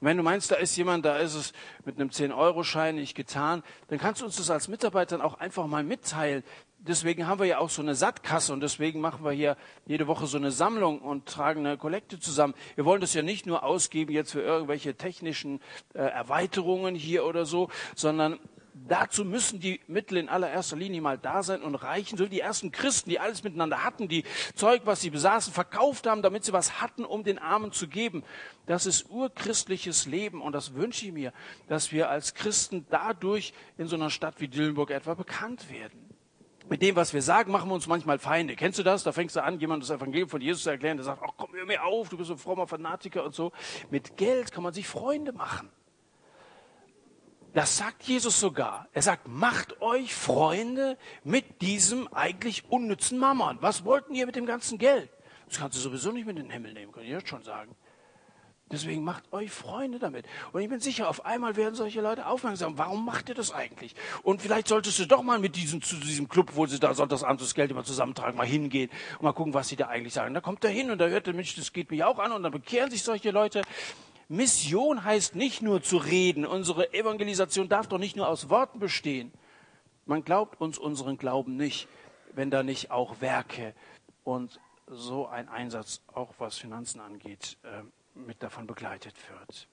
Und 0.00 0.08
wenn 0.08 0.16
du 0.16 0.22
meinst, 0.22 0.50
da 0.50 0.56
ist 0.56 0.76
jemand, 0.76 1.04
da 1.04 1.18
ist 1.18 1.34
es 1.34 1.52
mit 1.84 1.96
einem 1.96 2.10
10-Euro-Schein 2.10 2.96
nicht 2.96 3.14
getan, 3.14 3.62
dann 3.88 3.98
kannst 3.98 4.20
du 4.20 4.26
uns 4.26 4.36
das 4.36 4.50
als 4.50 4.68
Mitarbeiter 4.68 5.24
auch 5.24 5.34
einfach 5.34 5.66
mal 5.66 5.84
mitteilen. 5.84 6.42
Deswegen 6.78 7.26
haben 7.26 7.38
wir 7.38 7.46
ja 7.46 7.58
auch 7.58 7.70
so 7.70 7.80
eine 7.80 7.94
Sattkasse 7.94 8.52
und 8.52 8.60
deswegen 8.60 9.00
machen 9.00 9.24
wir 9.24 9.30
hier 9.32 9.56
jede 9.86 10.06
Woche 10.06 10.26
so 10.26 10.36
eine 10.36 10.50
Sammlung 10.50 11.00
und 11.00 11.26
tragen 11.26 11.66
eine 11.66 11.78
Kollekte 11.78 12.20
zusammen. 12.20 12.54
Wir 12.74 12.84
wollen 12.84 13.00
das 13.00 13.14
ja 13.14 13.22
nicht 13.22 13.46
nur 13.46 13.62
ausgeben 13.62 14.12
jetzt 14.12 14.32
für 14.32 14.42
irgendwelche 14.42 14.94
technischen 14.94 15.60
äh, 15.94 16.00
Erweiterungen 16.00 16.94
hier 16.94 17.24
oder 17.24 17.46
so, 17.46 17.70
sondern 17.94 18.38
dazu 18.88 19.24
müssen 19.24 19.60
die 19.60 19.80
Mittel 19.86 20.18
in 20.18 20.28
allererster 20.28 20.76
Linie 20.76 21.00
mal 21.00 21.18
da 21.18 21.42
sein 21.42 21.62
und 21.62 21.74
reichen, 21.74 22.16
so 22.16 22.24
wie 22.26 22.30
die 22.30 22.40
ersten 22.40 22.72
Christen, 22.72 23.10
die 23.10 23.18
alles 23.18 23.42
miteinander 23.42 23.84
hatten, 23.84 24.08
die 24.08 24.24
Zeug, 24.54 24.82
was 24.84 25.00
sie 25.00 25.10
besaßen, 25.10 25.52
verkauft 25.52 26.06
haben, 26.06 26.22
damit 26.22 26.44
sie 26.44 26.52
was 26.52 26.80
hatten, 26.80 27.04
um 27.04 27.24
den 27.24 27.38
Armen 27.38 27.72
zu 27.72 27.88
geben. 27.88 28.24
Das 28.66 28.86
ist 28.86 29.10
urchristliches 29.10 30.06
Leben 30.06 30.42
und 30.42 30.52
das 30.52 30.74
wünsche 30.74 31.06
ich 31.06 31.12
mir, 31.12 31.32
dass 31.68 31.92
wir 31.92 32.10
als 32.10 32.34
Christen 32.34 32.86
dadurch 32.90 33.52
in 33.78 33.86
so 33.86 33.96
einer 33.96 34.10
Stadt 34.10 34.40
wie 34.40 34.48
Dillenburg 34.48 34.90
etwa 34.90 35.14
bekannt 35.14 35.70
werden. 35.70 36.04
Mit 36.68 36.80
dem, 36.80 36.96
was 36.96 37.12
wir 37.12 37.20
sagen, 37.20 37.52
machen 37.52 37.68
wir 37.68 37.74
uns 37.74 37.86
manchmal 37.86 38.18
Feinde. 38.18 38.56
Kennst 38.56 38.78
du 38.78 38.82
das? 38.82 39.02
Da 39.02 39.12
fängst 39.12 39.36
du 39.36 39.42
an, 39.42 39.60
jemand 39.60 39.82
das 39.82 39.90
Evangelium 39.90 40.30
von 40.30 40.40
Jesus 40.40 40.62
zu 40.62 40.70
erklären, 40.70 40.96
der 40.96 41.04
sagt, 41.04 41.22
ach 41.22 41.32
komm, 41.36 41.52
hör 41.52 41.66
mir 41.66 41.84
auf, 41.84 42.08
du 42.08 42.16
bist 42.16 42.30
ein 42.30 42.38
frommer 42.38 42.66
Fanatiker 42.66 43.22
und 43.22 43.34
so. 43.34 43.52
Mit 43.90 44.16
Geld 44.16 44.50
kann 44.50 44.62
man 44.62 44.72
sich 44.72 44.88
Freunde 44.88 45.32
machen. 45.32 45.68
Das 47.54 47.76
sagt 47.76 48.02
Jesus 48.02 48.40
sogar. 48.40 48.88
Er 48.92 49.02
sagt, 49.02 49.28
macht 49.28 49.80
euch 49.80 50.12
Freunde 50.12 50.98
mit 51.22 51.62
diesem 51.62 52.12
eigentlich 52.12 52.64
unnützen 52.68 53.16
Mammon. 53.16 53.58
Was 53.60 53.84
wollten 53.84 54.14
ihr 54.14 54.26
mit 54.26 54.34
dem 54.34 54.44
ganzen 54.44 54.76
Geld? 54.76 55.08
Das 55.48 55.58
kannst 55.58 55.76
du 55.76 55.80
sowieso 55.80 56.10
nicht 56.10 56.26
mit 56.26 56.36
in 56.36 56.46
den 56.46 56.50
Himmel 56.50 56.72
nehmen, 56.72 56.90
kann 56.90 57.04
ich 57.04 57.10
jetzt 57.10 57.28
schon 57.28 57.44
sagen. 57.44 57.76
Deswegen 58.72 59.04
macht 59.04 59.32
euch 59.32 59.52
Freunde 59.52 60.00
damit. 60.00 60.26
Und 60.52 60.62
ich 60.62 60.68
bin 60.68 60.80
sicher, 60.80 61.08
auf 61.08 61.26
einmal 61.26 61.54
werden 61.54 61.76
solche 61.76 62.00
Leute 62.00 62.26
aufmerksam. 62.26 62.76
Warum 62.76 63.04
macht 63.04 63.28
ihr 63.28 63.34
das 63.36 63.52
eigentlich? 63.52 63.94
Und 64.24 64.42
vielleicht 64.42 64.66
solltest 64.66 64.98
du 64.98 65.06
doch 65.06 65.22
mal 65.22 65.38
mit 65.38 65.54
diesem, 65.54 65.80
zu 65.80 65.96
diesem 65.96 66.28
Club, 66.28 66.52
wo 66.54 66.66
sie 66.66 66.80
da 66.80 66.92
sonntagsabends 66.92 67.44
das 67.44 67.54
Geld 67.54 67.70
immer 67.70 67.84
zusammentragen, 67.84 68.36
mal 68.36 68.46
hingehen 68.46 68.90
und 69.18 69.22
mal 69.22 69.32
gucken, 69.32 69.54
was 69.54 69.68
sie 69.68 69.76
da 69.76 69.88
eigentlich 69.88 70.14
sagen. 70.14 70.34
Da 70.34 70.40
kommt 70.40 70.64
er 70.64 70.70
hin 70.70 70.90
und 70.90 70.98
da 70.98 71.06
hört 71.06 71.26
der 71.26 71.34
Mensch, 71.34 71.54
das 71.54 71.72
geht 71.72 71.90
mich 71.90 72.02
auch 72.02 72.18
an 72.18 72.32
und 72.32 72.42
dann 72.42 72.50
bekehren 72.52 72.90
sich 72.90 73.02
solche 73.02 73.30
Leute. 73.30 73.62
Mission 74.28 75.04
heißt 75.04 75.34
nicht 75.34 75.62
nur 75.62 75.82
zu 75.82 75.96
reden. 75.96 76.46
Unsere 76.46 76.92
Evangelisation 76.92 77.68
darf 77.68 77.86
doch 77.86 77.98
nicht 77.98 78.16
nur 78.16 78.28
aus 78.28 78.48
Worten 78.48 78.78
bestehen. 78.78 79.32
Man 80.06 80.24
glaubt 80.24 80.60
uns 80.60 80.78
unseren 80.78 81.18
Glauben 81.18 81.56
nicht, 81.56 81.88
wenn 82.34 82.50
da 82.50 82.62
nicht 82.62 82.90
auch 82.90 83.20
Werke 83.20 83.74
und 84.22 84.60
so 84.86 85.26
ein 85.26 85.48
Einsatz, 85.48 86.02
auch 86.12 86.34
was 86.38 86.58
Finanzen 86.58 87.00
angeht, 87.00 87.56
äh, 87.62 87.82
mit 88.18 88.42
davon 88.42 88.66
begleitet 88.66 89.14
wird. 89.30 89.68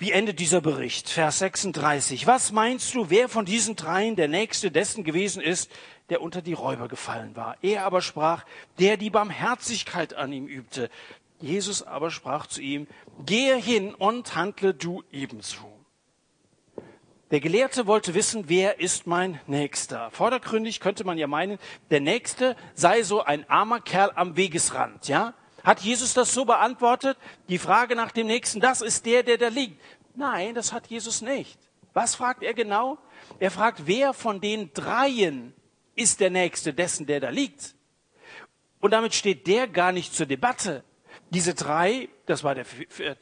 Wie 0.00 0.12
endet 0.12 0.38
dieser 0.38 0.60
Bericht? 0.60 1.08
Vers 1.08 1.40
36. 1.40 2.26
Was 2.26 2.52
meinst 2.52 2.94
du, 2.94 3.10
wer 3.10 3.28
von 3.28 3.44
diesen 3.44 3.74
dreien 3.74 4.14
der 4.14 4.28
Nächste 4.28 4.70
dessen 4.70 5.02
gewesen 5.02 5.42
ist, 5.42 5.70
der 6.08 6.22
unter 6.22 6.40
die 6.40 6.52
Räuber 6.52 6.86
gefallen 6.86 7.34
war? 7.34 7.56
Er 7.62 7.84
aber 7.84 8.00
sprach, 8.00 8.44
der 8.78 8.96
die 8.96 9.10
Barmherzigkeit 9.10 10.14
an 10.14 10.32
ihm 10.32 10.46
übte. 10.46 10.88
Jesus 11.40 11.82
aber 11.82 12.10
sprach 12.10 12.46
zu 12.46 12.60
ihm, 12.60 12.86
gehe 13.24 13.56
hin 13.56 13.94
und 13.94 14.34
handle 14.34 14.74
du 14.74 15.04
ebenso. 15.12 15.78
Der 17.30 17.40
Gelehrte 17.40 17.86
wollte 17.86 18.14
wissen, 18.14 18.48
wer 18.48 18.80
ist 18.80 19.06
mein 19.06 19.38
Nächster? 19.46 20.10
Vordergründig 20.10 20.80
könnte 20.80 21.04
man 21.04 21.18
ja 21.18 21.26
meinen, 21.26 21.58
der 21.90 22.00
Nächste 22.00 22.56
sei 22.74 23.02
so 23.02 23.22
ein 23.22 23.48
armer 23.50 23.80
Kerl 23.80 24.12
am 24.14 24.36
Wegesrand, 24.36 25.08
ja? 25.08 25.34
Hat 25.62 25.80
Jesus 25.80 26.14
das 26.14 26.32
so 26.32 26.46
beantwortet? 26.46 27.18
Die 27.48 27.58
Frage 27.58 27.94
nach 27.94 28.12
dem 28.12 28.28
Nächsten, 28.28 28.60
das 28.60 28.80
ist 28.80 29.04
der, 29.04 29.22
der 29.22 29.36
da 29.36 29.48
liegt. 29.48 29.78
Nein, 30.14 30.54
das 30.54 30.72
hat 30.72 30.86
Jesus 30.86 31.20
nicht. 31.20 31.58
Was 31.92 32.14
fragt 32.14 32.42
er 32.42 32.54
genau? 32.54 32.96
Er 33.38 33.50
fragt, 33.50 33.82
wer 33.86 34.14
von 34.14 34.40
den 34.40 34.72
dreien 34.72 35.52
ist 35.94 36.20
der 36.20 36.30
Nächste 36.30 36.72
dessen, 36.72 37.06
der 37.06 37.20
da 37.20 37.28
liegt? 37.28 37.74
Und 38.80 38.92
damit 38.92 39.14
steht 39.14 39.46
der 39.46 39.68
gar 39.68 39.92
nicht 39.92 40.14
zur 40.14 40.26
Debatte. 40.26 40.84
Diese 41.30 41.54
drei, 41.54 42.08
das 42.26 42.42
war 42.42 42.54
der, 42.54 42.64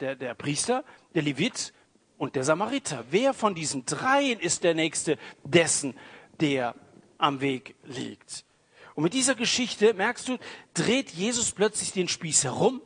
der, 0.01 0.17
der 0.17 0.35
Priester, 0.35 0.85
der 1.15 1.23
Levit 1.23 1.73
und 2.19 2.37
der 2.37 2.45
Samariter. 2.45 3.05
Wer 3.11 3.35
von 3.35 3.55
diesen 3.55 3.85
dreien 3.85 4.39
ist 4.39 4.65
der 4.65 4.75
Nächste 4.75 5.19
dessen, 5.45 5.95
der 6.41 6.75
am 7.19 7.41
Weg 7.41 7.75
liegt? 7.85 8.45
Und 8.95 9.03
mit 9.03 9.13
dieser 9.13 9.35
Geschichte, 9.35 9.93
merkst 9.93 10.29
du, 10.29 10.39
dreht 10.73 11.11
Jesus 11.11 11.53
plötzlich 11.53 11.93
den 11.93 12.09
Spieß 12.09 12.45
herum 12.45 12.81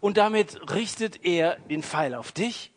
und 0.00 0.16
damit 0.16 0.72
richtet 0.72 1.24
er 1.24 1.56
den 1.68 1.82
Pfeil 1.82 2.14
auf 2.14 2.32
dich. 2.32 2.72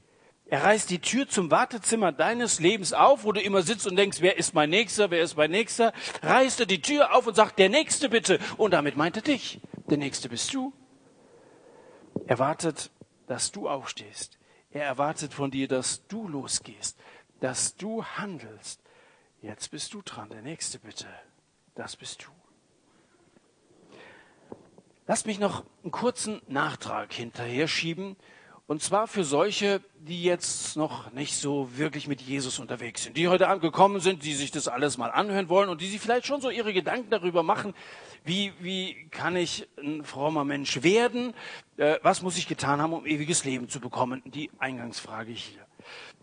Er 0.48 0.64
reißt 0.64 0.90
die 0.90 1.00
Tür 1.00 1.28
zum 1.28 1.50
Wartezimmer 1.50 2.12
deines 2.12 2.60
Lebens 2.60 2.94
auf, 2.94 3.24
wo 3.24 3.32
du 3.32 3.42
immer 3.42 3.64
sitzt 3.64 3.88
und 3.88 3.96
denkst, 3.96 4.18
wer 4.22 4.38
ist 4.38 4.54
mein 4.54 4.70
Nächster, 4.70 5.10
wer 5.10 5.22
ist 5.22 5.38
mein 5.38 5.52
Nächster? 5.52 5.92
Reißt 6.22 6.60
er 6.60 6.66
die 6.66 6.82
Tür 6.82 7.16
auf 7.16 7.26
und 7.26 7.36
sagt, 7.36 7.58
der 7.58 7.70
Nächste 7.70 8.10
bitte. 8.10 8.40
Und 8.58 8.72
damit 8.72 8.96
meint 8.96 9.16
er 9.16 9.24
dich. 9.24 9.60
Der 9.90 9.98
nächste 9.98 10.30
bist 10.30 10.54
du. 10.54 10.72
Er 12.28 12.40
wartet, 12.40 12.92
dass 13.28 13.52
du 13.52 13.70
aufstehst. 13.70 14.38
Er 14.72 14.84
erwartet 14.84 15.34
von 15.34 15.52
dir, 15.52 15.68
dass 15.68 16.08
du 16.08 16.28
losgehst, 16.28 17.00
dass 17.40 17.76
du 17.76 18.04
handelst. 18.04 18.82
Jetzt 19.42 19.70
bist 19.70 19.94
du 19.94 20.02
dran. 20.02 20.30
Der 20.30 20.42
nächste 20.42 20.80
bitte. 20.80 21.08
Das 21.76 21.96
bist 21.96 22.26
du. 22.26 22.32
Lass 25.08 25.26
mich 25.26 25.40
noch 25.40 25.66
einen 25.84 25.92
kurzen 25.92 26.42
Nachtrag 26.48 27.14
hinterher 27.14 27.68
schieben 27.68 28.16
und 28.68 28.82
zwar 28.82 29.08
für 29.08 29.24
solche, 29.24 29.82
die 30.00 30.24
jetzt 30.24 30.76
noch 30.76 31.12
nicht 31.12 31.36
so 31.36 31.70
wirklich 31.78 32.08
mit 32.08 32.22
Jesus 32.22 32.58
unterwegs 32.58 33.04
sind, 33.04 33.16
die 33.16 33.28
heute 33.28 33.48
Abend 33.48 33.62
gekommen 33.62 34.00
sind, 34.00 34.24
die 34.24 34.34
sich 34.34 34.50
das 34.50 34.68
alles 34.68 34.98
mal 34.98 35.10
anhören 35.10 35.50
wollen 35.50 35.70
und 35.70 35.82
die 35.82 35.88
sich 35.88 36.02
vielleicht 36.02 36.26
schon 36.26 36.42
so 36.42 36.50
ihre 36.50 36.74
Gedanken 36.74 37.10
darüber 37.12 37.44
machen, 37.44 37.76
wie, 38.24 38.54
wie 38.60 39.08
kann 39.12 39.36
ich 39.36 39.68
ein 39.78 40.04
frommer 40.04 40.44
Mensch 40.44 40.82
werden, 40.82 41.34
äh, 41.78 42.00
was 42.02 42.24
muss 42.24 42.38
ich 42.38 42.48
getan 42.48 42.82
haben, 42.82 42.94
um 42.94 43.06
ewiges 43.06 43.46
Leben 43.46 43.70
zu 43.70 43.80
bekommen, 43.80 44.24
die 44.26 44.50
Eingangsfrage 44.58 45.32
hier. 45.32 45.66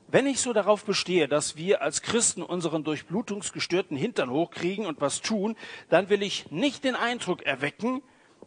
Wenn 0.08 0.26
ich 0.26 0.40
so 0.40 0.52
darauf 0.52 0.84
bestehe, 0.84 1.28
dass 1.28 1.56
wir 1.56 1.80
als 1.80 2.02
Christen 2.02 2.42
unseren 2.42 2.82
durchblutungsgestörten 2.82 3.96
Hintern 3.96 4.30
hochkriegen 4.30 4.84
und 4.84 5.00
was 5.00 5.20
tun, 5.20 5.56
dann 5.88 6.08
will 6.08 6.22
ich 6.22 6.50
nicht 6.50 6.82
den 6.84 6.96
Eindruck 6.96 7.42
erwecken, 7.42 8.02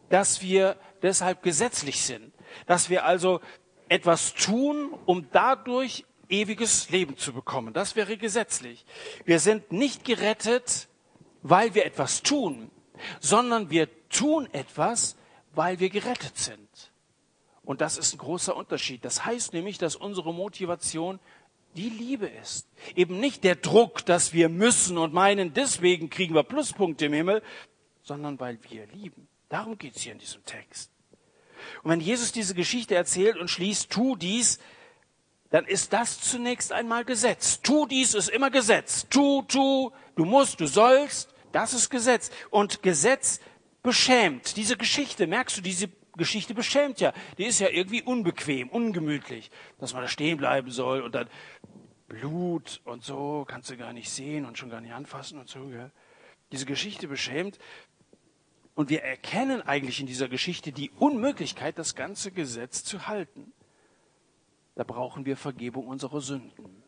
dass 0.10 0.42
wir 0.42 0.76
deshalb 1.02 1.42
gesetzlich 1.42 2.02
sind, 2.02 2.34
dass 2.68 2.90
wir 2.90 3.06
also 3.06 3.40
etwas 3.90 4.34
tun, 4.34 4.94
um 5.06 5.28
dadurch 5.32 6.06
ewiges 6.30 6.90
Leben 6.90 7.18
zu 7.18 7.34
bekommen. 7.34 7.74
Das 7.74 7.96
wäre 7.96 8.18
gesetzlich. 8.18 8.86
Wir 9.26 9.40
sind 9.40 9.72
nicht 9.72 10.04
gerettet, 10.04 10.88
weil 11.44 11.76
wir 11.76 11.86
etwas 11.86 12.24
tun, 12.24 12.72
sondern 13.20 13.70
wir 13.70 13.88
tun 14.10 14.50
etwas, 14.52 15.16
weil 15.54 15.80
wir 15.80 15.90
gerettet 15.90 16.38
sind. 16.38 16.92
Und 17.64 17.82
das 17.82 17.98
ist 17.98 18.14
ein 18.14 18.18
großer 18.18 18.56
Unterschied. 18.56 19.06
Das 19.06 19.26
heißt 19.26 19.54
nämlich, 19.54 19.78
dass 19.78 19.96
unsere 19.96 20.34
Motivation 20.34 21.20
die 21.76 21.90
Liebe 21.90 22.28
ist. 22.28 22.68
Eben 22.96 23.20
nicht 23.20 23.44
der 23.44 23.56
Druck, 23.56 24.06
dass 24.06 24.34
wir 24.34 24.50
müssen 24.50 24.98
und 24.98 25.14
meinen, 25.14 25.54
deswegen 25.54 26.10
kriegen 26.10 26.34
wir 26.34 26.44
Pluspunkte 26.44 27.08
im 27.08 27.14
Himmel, 27.14 27.42
sondern 28.04 28.40
weil 28.40 28.60
wir 28.70 28.88
lieben. 28.88 29.28
Darum 29.50 29.78
geht 29.78 29.96
es 29.96 30.04
hier 30.04 30.14
in 30.14 30.20
diesem 30.20 30.44
Text. 30.46 30.92
Und 31.84 31.92
wenn 31.92 32.00
Jesus 32.00 32.32
diese 32.32 32.56
Geschichte 32.56 32.96
erzählt 32.96 33.38
und 33.38 33.50
schließt, 33.50 33.90
tu 33.90 34.16
dies, 34.16 34.60
dann 35.50 35.66
ist 35.66 35.94
das 35.94 36.20
zunächst 36.22 36.72
einmal 36.72 37.06
Gesetz. 37.06 37.62
Tu 37.62 37.86
dies 37.86 38.14
ist 38.14 38.30
immer 38.30 38.50
Gesetz. 38.50 39.08
Tu, 39.10 39.44
tu, 39.44 39.92
du 40.16 40.26
musst, 40.26 40.60
du 40.60 40.68
sollst, 40.68 41.34
das 41.52 41.74
ist 41.74 41.90
Gesetz. 41.90 42.32
Und 42.50 42.84
Gesetz 42.84 43.40
beschämt. 43.84 44.58
Diese 44.58 44.78
Geschichte, 44.78 45.28
merkst 45.28 45.58
du, 45.58 45.62
diese 45.62 45.90
Geschichte 46.18 46.54
beschämt 46.54 47.00
ja. 47.00 47.14
Die 47.38 47.46
ist 47.46 47.60
ja 47.60 47.70
irgendwie 47.70 48.02
unbequem, 48.02 48.70
ungemütlich, 48.70 49.52
dass 49.80 49.94
man 49.94 50.02
da 50.02 50.08
stehen 50.08 50.38
bleiben 50.38 50.72
soll 50.72 51.02
und 51.02 51.16
dann 51.16 51.30
Blut 52.08 52.82
und 52.86 53.04
so 53.04 53.46
kannst 53.48 53.70
du 53.70 53.78
gar 53.78 53.94
nicht 53.94 54.10
sehen 54.10 54.46
und 54.46 54.58
schon 54.58 54.70
gar 54.70 54.82
nicht 54.82 54.94
anfassen 54.94 55.40
und 55.40 55.50
so. 55.50 55.68
Gell? 55.68 55.92
Diese 56.52 56.66
Geschichte 56.66 57.08
beschämt, 57.08 57.58
und 58.76 58.90
wir 58.90 59.02
erkennen 59.04 59.62
eigentlich 59.62 60.02
in 60.02 60.06
dieser 60.08 60.28
Geschichte 60.28 60.72
die 60.72 60.92
Unmöglichkeit, 60.92 61.80
das 61.80 61.96
ganze 61.96 62.32
Gesetz 62.32 62.84
zu 62.84 63.08
halten. 63.08 63.54
Da 64.76 64.84
brauchen 64.84 65.26
wir 65.26 65.38
Vergebung 65.38 65.88
unserer 65.88 66.20
Sünden. 66.20 66.84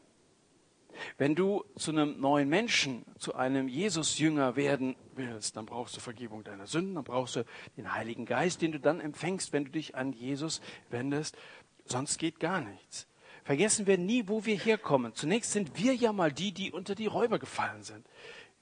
Wenn 1.18 1.36
du 1.36 1.64
zu 1.76 1.92
einem 1.92 2.20
neuen 2.20 2.50
Menschen, 2.50 3.06
zu 3.18 3.36
einem 3.36 3.68
Jesus-Jünger 3.68 4.56
werden 4.56 4.96
willst, 5.16 5.56
dann 5.56 5.66
brauchst 5.66 5.96
du 5.96 6.02
Vergebung 6.02 6.44
deiner 6.44 6.68
Sünden, 6.68 6.96
dann 6.96 7.04
brauchst 7.04 7.38
du 7.38 7.46
den 7.78 7.94
Heiligen 7.94 8.26
Geist, 8.26 8.62
den 8.62 8.72
du 8.72 8.80
dann 8.80 9.00
empfängst, 9.00 9.54
wenn 9.54 9.66
du 9.66 9.72
dich 9.72 9.96
an 9.96 10.12
Jesus 10.12 10.60
wendest. 10.90 11.38
Sonst 11.86 12.18
geht 12.18 12.40
gar 12.40 12.62
nichts. 12.62 13.08
Vergessen 13.44 13.88
wir 13.88 13.98
nie, 13.98 14.28
wo 14.28 14.46
wir 14.46 14.58
herkommen. 14.58 15.14
Zunächst 15.14 15.54
sind 15.54 15.78
wir 15.78 15.94
ja 15.94 16.12
mal 16.12 16.34
die, 16.34 16.52
die 16.52 16.72
unter 16.72 16.96
die 16.96 17.06
Räuber 17.06 17.40
gefallen 17.40 17.84
sind. 17.84 18.06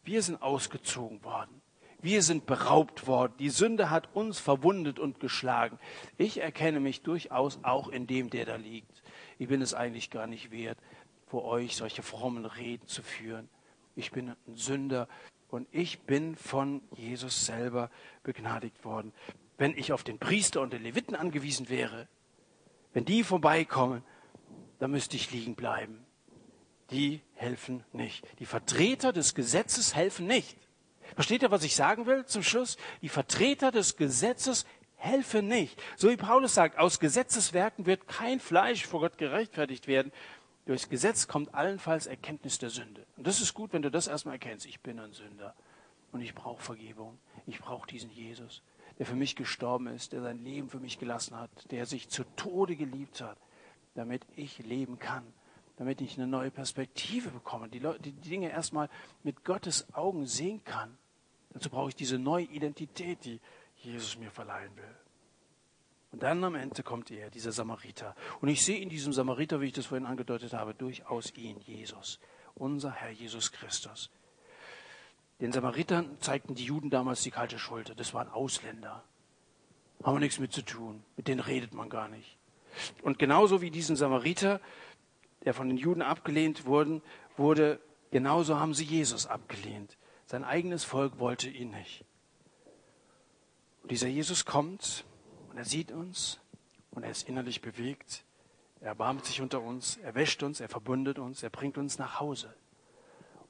Wir 0.04 0.22
sind 0.22 0.42
ausgezogen 0.42 1.24
worden. 1.24 1.62
Wir 2.06 2.22
sind 2.22 2.46
beraubt 2.46 3.08
worden. 3.08 3.34
Die 3.40 3.50
Sünde 3.50 3.90
hat 3.90 4.14
uns 4.14 4.38
verwundet 4.38 5.00
und 5.00 5.20
geschlagen. 5.20 5.80
Ich 6.20 6.40
erkenne 6.40 6.80
mich 6.80 7.02
durchaus 7.02 7.58
auch 7.64 7.88
in 7.88 8.06
dem, 8.06 8.30
der 8.30 8.46
da 8.46 8.58
liegt. 8.58 9.02
Ich 9.40 9.48
bin 9.48 9.60
es 9.60 9.74
eigentlich 9.74 10.12
gar 10.12 10.28
nicht 10.28 10.52
wert, 10.52 10.78
vor 11.26 11.46
euch 11.46 11.76
solche 11.76 12.04
frommen 12.04 12.46
Reden 12.46 12.86
zu 12.86 13.02
führen. 13.02 13.50
Ich 13.96 14.12
bin 14.12 14.30
ein 14.30 14.56
Sünder 14.56 15.08
und 15.50 15.68
ich 15.72 16.02
bin 16.02 16.36
von 16.36 16.84
Jesus 16.96 17.48
selber 17.48 17.90
begnadigt 18.22 18.86
worden. 18.86 19.12
Wenn 19.58 19.76
ich 19.76 19.92
auf 19.92 20.04
den 20.04 20.20
Priester 20.20 20.62
und 20.62 20.74
den 20.74 20.84
Leviten 20.84 21.16
angewiesen 21.16 21.70
wäre, 21.70 22.08
wenn 22.94 23.06
die 23.06 23.24
vorbeikommen, 23.24 24.04
dann 24.78 24.92
müsste 24.92 25.16
ich 25.16 25.32
liegen 25.32 25.56
bleiben. 25.56 26.06
Die 26.92 27.22
helfen 27.34 27.84
nicht. 27.94 28.28
Die 28.38 28.46
Vertreter 28.46 29.12
des 29.12 29.34
Gesetzes 29.34 29.96
helfen 29.96 30.28
nicht. 30.28 30.56
Versteht 31.14 31.44
ihr, 31.44 31.52
was 31.52 31.64
ich 31.64 31.76
sagen 31.76 32.06
will 32.06 32.26
zum 32.26 32.44
Schluss? 32.44 32.78
Die 33.02 33.10
Vertreter 33.10 33.72
des 33.72 33.96
Gesetzes 33.96 34.66
helfen 34.98 35.48
nicht. 35.48 35.82
So 35.98 36.10
wie 36.10 36.18
Paulus 36.18 36.56
sagt, 36.56 36.78
aus 36.78 37.00
Gesetzeswerken 37.00 37.86
wird 37.86 38.08
kein 38.08 38.40
Fleisch 38.40 38.86
vor 38.86 39.02
Gott 39.02 39.18
gerechtfertigt 39.18 39.88
werden. 39.88 40.12
Durchs 40.66 40.90
Gesetz 40.90 41.28
kommt 41.28 41.54
allenfalls 41.54 42.08
Erkenntnis 42.08 42.58
der 42.58 42.72
Sünde. 42.72 43.06
Und 43.18 43.28
das 43.28 43.40
ist 43.40 43.54
gut, 43.54 43.72
wenn 43.72 43.84
du 43.84 43.92
das 43.92 44.08
erstmal 44.08 44.36
erkennst. 44.36 44.66
Ich 44.66 44.80
bin 44.80 45.00
ein 45.00 45.14
Sünder 45.14 45.54
und 46.12 46.22
ich 46.22 46.34
brauche 46.34 46.62
Vergebung. 46.62 47.20
Ich 47.46 47.60
brauche 47.60 47.88
diesen 47.88 48.10
Jesus, 48.10 48.64
der 48.98 49.06
für 49.06 49.16
mich 49.16 49.36
gestorben 49.36 49.88
ist, 49.88 50.14
der 50.14 50.22
sein 50.22 50.44
Leben 50.44 50.70
für 50.70 50.80
mich 50.80 50.98
gelassen 50.98 51.38
hat, 51.38 51.52
der 51.72 51.86
sich 51.86 52.10
zu 52.10 52.24
Tode 52.36 52.76
geliebt 52.76 53.22
hat, 53.22 53.38
damit 53.94 54.24
ich 54.36 54.58
leben 54.60 54.98
kann 54.98 55.24
damit 55.78 56.02
ich 56.02 56.18
eine 56.18 56.28
neue 56.28 56.52
Perspektive 56.52 57.30
bekomme, 57.30 57.70
die, 57.70 57.80
Leute, 57.80 58.00
die 58.00 58.12
Dinge 58.12 58.50
erstmal 58.50 58.90
mit 59.24 59.44
Gottes 59.44 59.94
Augen 59.94 60.26
sehen 60.26 60.64
kann. 60.64 60.98
Dazu 61.52 61.70
brauche 61.70 61.90
ich 61.90 61.96
diese 61.96 62.18
neue 62.18 62.46
Identität, 62.46 63.26
die 63.26 63.40
Jesus 63.78 64.18
mir 64.18 64.32
verleihen 64.32 64.76
will. 64.76 64.96
Und 66.12 66.24
dann 66.24 66.44
am 66.44 66.56
Ende 66.56 66.82
kommt 66.82 67.12
er, 67.12 67.30
dieser 67.30 67.52
Samariter. 67.52 68.16
Und 68.40 68.48
ich 68.48 68.64
sehe 68.64 68.80
in 68.80 68.88
diesem 68.88 69.12
Samariter, 69.12 69.60
wie 69.60 69.68
ich 69.68 69.74
das 69.74 69.88
vorhin 69.88 70.06
angedeutet 70.06 70.54
habe, 70.54 70.74
durchaus 70.74 71.34
ihn, 71.36 71.60
Jesus, 71.60 72.20
unser 72.56 72.92
Herr 72.92 73.12
Jesus 73.12 73.52
Christus. 73.52 74.10
Den 75.42 75.52
Samaritern 75.52 76.18
zeigten 76.22 76.56
die 76.56 76.64
Juden 76.64 76.90
damals 76.90 77.22
die 77.24 77.32
kalte 77.32 77.60
Schulter. 77.60 77.96
Das 77.96 78.14
waren 78.14 78.30
Ausländer. 78.30 79.04
Haben 80.04 80.16
wir 80.16 80.22
nichts 80.22 80.40
mit 80.40 80.54
zu 80.54 80.62
tun. 80.62 81.04
Mit 81.18 81.28
denen 81.28 81.42
redet 81.42 81.74
man 81.74 81.90
gar 81.90 82.08
nicht. 82.08 82.38
Und 83.02 83.20
genauso 83.20 83.62
wie 83.62 83.72
diesen 83.72 83.96
Samariter 83.96 84.62
der 85.46 85.54
von 85.54 85.68
den 85.68 85.78
Juden 85.78 86.02
abgelehnt 86.02 86.66
wurden, 86.66 87.02
wurde, 87.38 87.80
genauso 88.12 88.60
haben 88.60 88.74
sie 88.74 88.84
Jesus 88.84 89.28
abgelehnt. 89.28 89.98
Sein 90.26 90.44
eigenes 90.44 90.84
Volk 90.84 91.20
wollte 91.20 91.50
ihn 91.50 91.72
nicht. 91.72 92.04
Und 93.84 93.92
dieser 93.92 94.08
Jesus 94.08 94.46
kommt 94.46 95.06
und 95.50 95.58
er 95.58 95.66
sieht 95.66 95.92
uns 95.92 96.40
und 96.92 97.04
er 97.04 97.12
ist 97.12 97.30
innerlich 97.30 97.62
bewegt. 97.62 98.26
Er 98.82 98.88
erbarmt 98.88 99.26
sich 99.26 99.42
unter 99.42 99.62
uns, 99.62 99.98
er 99.98 100.16
wäscht 100.16 100.44
uns, 100.44 100.60
er 100.60 100.70
verbündet 100.70 101.20
uns, 101.20 101.44
er 101.44 101.50
bringt 101.50 101.78
uns 101.78 101.98
nach 102.00 102.20
Hause. 102.20 102.54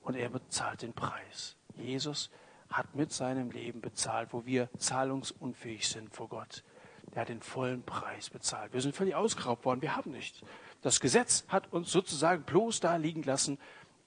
Und 0.01 0.15
er 0.15 0.29
bezahlt 0.29 0.81
den 0.81 0.93
Preis. 0.93 1.55
Jesus 1.75 2.29
hat 2.69 2.95
mit 2.95 3.11
seinem 3.11 3.51
Leben 3.51 3.81
bezahlt, 3.81 4.33
wo 4.33 4.45
wir 4.45 4.69
zahlungsunfähig 4.77 5.87
sind 5.87 6.13
vor 6.13 6.29
Gott. 6.29 6.63
Er 7.13 7.21
hat 7.21 7.29
den 7.29 7.41
vollen 7.41 7.83
Preis 7.83 8.29
bezahlt. 8.29 8.73
Wir 8.73 8.81
sind 8.81 8.95
völlig 8.95 9.15
ausgeraubt 9.15 9.65
worden. 9.65 9.81
Wir 9.81 9.95
haben 9.95 10.11
nichts. 10.11 10.41
Das 10.85 10.99
Gesetz 10.99 11.45
hat 11.47 11.73
uns 11.73 11.91
sozusagen 11.91 12.43
bloß 12.43 12.79
da 12.79 12.95
liegen 12.97 13.23
lassen. 13.23 13.57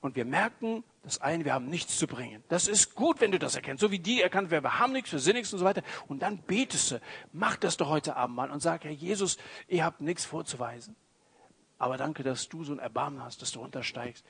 Und 0.01 0.15
wir 0.15 0.25
merken 0.25 0.85
das 1.03 1.21
eine, 1.21 1.45
wir 1.45 1.53
haben 1.53 1.69
nichts 1.69 1.99
zu 1.99 2.07
bringen. 2.07 2.45
Das 2.47 2.69
ist 2.69 2.95
gut, 2.95 3.21
wenn 3.21 3.33
du 3.33 3.41
das 3.41 3.57
erkennst. 3.57 3.81
So 3.81 3.91
wie 3.91 3.99
die 3.99 4.23
erkannt 4.23 4.53
werden, 4.53 4.63
wir 4.63 4.79
haben 4.79 4.93
nichts, 4.93 5.11
wir 5.11 5.19
sind 5.19 5.35
nichts 5.35 5.53
und 5.53 5.59
so 5.59 5.65
weiter. 5.65 5.83
Und 6.07 6.23
dann 6.23 6.39
betest 6.39 6.93
du, 6.93 7.01
mach 7.33 7.57
das 7.57 7.79
doch 7.79 7.89
heute 7.89 8.15
Abend 8.15 8.37
mal 8.37 8.49
und 8.53 8.61
sag, 8.61 8.85
Herr 8.85 8.93
Jesus, 8.93 9.39
ihr 9.67 9.85
habt 9.85 10.01
nichts 10.01 10.25
vorzuweisen. 10.25 10.95
Aber 11.79 11.97
danke, 11.97 12.23
dass 12.23 12.49
du 12.49 12.63
so 12.63 12.75
ein 12.75 12.79
Erbarmen 12.79 13.25
hast, 13.25 13.43
dass 13.43 13.51
du 13.51 13.59
runtersteigst, 13.59 14.25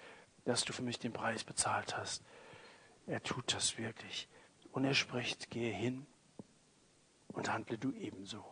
dass 0.47 0.65
du 0.65 0.73
für 0.73 0.81
mich 0.81 0.99
den 0.99 1.13
Preis 1.13 1.45
bezahlt 1.45 1.99
hast. 1.99 2.23
Er 3.07 3.23
tut 3.23 3.53
das 3.53 3.77
wirklich. 3.77 4.27
Und 4.73 4.87
er 4.87 4.95
spricht, 4.95 5.51
gehe 5.51 5.75
hin 5.75 6.07
und 7.27 7.53
handle 7.53 7.77
du 7.77 7.93
ebenso. 7.93 8.43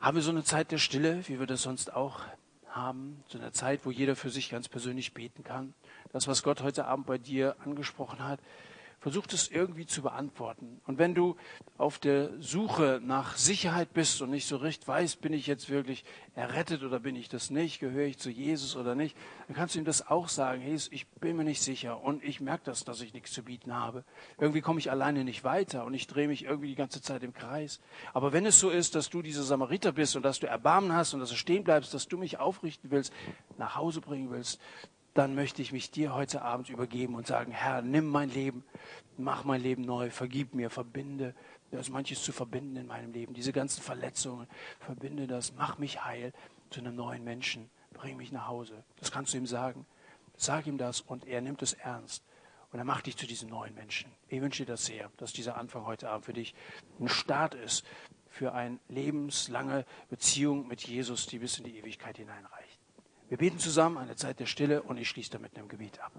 Haben 0.00 0.16
wir 0.16 0.22
so 0.22 0.30
eine 0.30 0.44
Zeit 0.44 0.72
der 0.72 0.78
Stille, 0.78 1.28
wie 1.28 1.38
wir 1.38 1.46
das 1.46 1.60
sonst 1.60 1.92
auch 1.92 2.20
haben, 2.68 3.22
so 3.28 3.38
eine 3.38 3.52
Zeit, 3.52 3.80
wo 3.84 3.90
jeder 3.90 4.16
für 4.16 4.30
sich 4.30 4.48
ganz 4.48 4.66
persönlich 4.66 5.12
beten 5.12 5.44
kann. 5.44 5.74
Das, 6.10 6.26
was 6.26 6.42
Gott 6.42 6.62
heute 6.62 6.86
Abend 6.86 7.06
bei 7.06 7.18
dir 7.18 7.56
angesprochen 7.64 8.24
hat, 8.24 8.40
versuch 9.00 9.26
das 9.26 9.48
irgendwie 9.48 9.86
zu 9.86 10.02
beantworten. 10.02 10.80
Und 10.86 10.98
wenn 10.98 11.14
du 11.14 11.36
auf 11.78 11.98
der 11.98 12.30
Suche 12.38 13.00
nach 13.02 13.36
Sicherheit 13.36 13.94
bist 13.94 14.20
und 14.20 14.30
nicht 14.30 14.46
so 14.46 14.58
recht 14.58 14.86
weißt, 14.86 15.22
bin 15.22 15.32
ich 15.32 15.46
jetzt 15.46 15.70
wirklich 15.70 16.04
errettet 16.34 16.82
oder 16.82 17.00
bin 17.00 17.16
ich 17.16 17.30
das 17.30 17.50
nicht, 17.50 17.80
gehöre 17.80 18.06
ich 18.06 18.18
zu 18.18 18.30
Jesus 18.30 18.76
oder 18.76 18.94
nicht, 18.94 19.16
dann 19.46 19.56
kannst 19.56 19.74
du 19.74 19.78
ihm 19.78 19.86
das 19.86 20.06
auch 20.06 20.28
sagen. 20.28 20.60
Hey, 20.60 20.76
ich 20.90 21.08
bin 21.08 21.36
mir 21.36 21.44
nicht 21.44 21.62
sicher 21.62 22.02
und 22.02 22.22
ich 22.22 22.40
merke 22.40 22.64
das, 22.64 22.84
dass 22.84 23.00
ich 23.00 23.14
nichts 23.14 23.32
zu 23.32 23.42
bieten 23.42 23.74
habe. 23.74 24.04
Irgendwie 24.38 24.60
komme 24.60 24.78
ich 24.78 24.90
alleine 24.90 25.24
nicht 25.24 25.44
weiter 25.44 25.86
und 25.86 25.94
ich 25.94 26.06
drehe 26.06 26.28
mich 26.28 26.44
irgendwie 26.44 26.68
die 26.68 26.74
ganze 26.74 27.00
Zeit 27.00 27.22
im 27.22 27.32
Kreis. 27.32 27.80
Aber 28.12 28.32
wenn 28.34 28.44
es 28.44 28.60
so 28.60 28.68
ist, 28.68 28.94
dass 28.94 29.08
du 29.08 29.22
dieser 29.22 29.42
Samariter 29.42 29.92
bist 29.92 30.14
und 30.14 30.22
dass 30.22 30.40
du 30.40 30.46
Erbarmen 30.46 30.92
hast 30.92 31.14
und 31.14 31.20
dass 31.20 31.30
du 31.30 31.36
stehen 31.36 31.64
bleibst, 31.64 31.94
dass 31.94 32.06
du 32.06 32.18
mich 32.18 32.38
aufrichten 32.38 32.90
willst, 32.90 33.12
nach 33.56 33.76
Hause 33.76 34.02
bringen 34.02 34.30
willst, 34.30 34.60
dann 35.14 35.34
möchte 35.34 35.62
ich 35.62 35.72
mich 35.72 35.90
dir 35.90 36.14
heute 36.14 36.42
Abend 36.42 36.68
übergeben 36.68 37.14
und 37.14 37.26
sagen, 37.26 37.52
Herr, 37.52 37.82
nimm 37.82 38.06
mein 38.06 38.30
Leben, 38.30 38.64
mach 39.16 39.44
mein 39.44 39.60
Leben 39.60 39.82
neu, 39.82 40.10
vergib 40.10 40.54
mir, 40.54 40.70
verbinde. 40.70 41.34
Da 41.70 41.78
ist 41.78 41.90
manches 41.90 42.22
zu 42.22 42.32
verbinden 42.32 42.76
in 42.76 42.86
meinem 42.86 43.12
Leben. 43.12 43.34
Diese 43.34 43.52
ganzen 43.52 43.82
Verletzungen, 43.82 44.46
verbinde 44.80 45.26
das, 45.26 45.52
mach 45.54 45.78
mich 45.78 46.04
heil 46.04 46.32
zu 46.70 46.80
einem 46.80 46.96
neuen 46.96 47.24
Menschen, 47.24 47.70
bring 47.92 48.16
mich 48.16 48.32
nach 48.32 48.48
Hause. 48.48 48.84
Das 48.98 49.10
kannst 49.10 49.34
du 49.34 49.38
ihm 49.38 49.46
sagen. 49.46 49.86
Sag 50.36 50.66
ihm 50.66 50.78
das 50.78 51.00
und 51.00 51.26
er 51.26 51.40
nimmt 51.40 51.62
es 51.62 51.74
ernst. 51.74 52.24
Und 52.72 52.78
er 52.78 52.84
macht 52.84 53.06
dich 53.06 53.16
zu 53.16 53.26
diesem 53.26 53.50
neuen 53.50 53.74
Menschen. 53.74 54.10
Ich 54.28 54.40
wünsche 54.40 54.64
dir 54.64 54.72
das 54.72 54.86
sehr, 54.86 55.10
dass 55.16 55.32
dieser 55.32 55.56
Anfang 55.56 55.86
heute 55.86 56.08
Abend 56.08 56.24
für 56.24 56.32
dich 56.32 56.54
ein 57.00 57.08
Start 57.08 57.54
ist 57.54 57.84
für 58.30 58.54
eine 58.54 58.78
lebenslange 58.88 59.84
Beziehung 60.08 60.68
mit 60.68 60.82
Jesus, 60.82 61.26
die 61.26 61.40
bis 61.40 61.58
in 61.58 61.64
die 61.64 61.76
Ewigkeit 61.76 62.16
hineinreicht. 62.16 62.59
Wir 63.30 63.38
beten 63.38 63.60
zusammen 63.60 63.96
eine 63.96 64.16
Zeit 64.16 64.40
der 64.40 64.46
Stille 64.46 64.82
und 64.82 64.98
ich 64.98 65.08
schließe 65.08 65.30
damit 65.30 65.56
einem 65.56 65.68
Gebet 65.68 66.00
ab. 66.00 66.10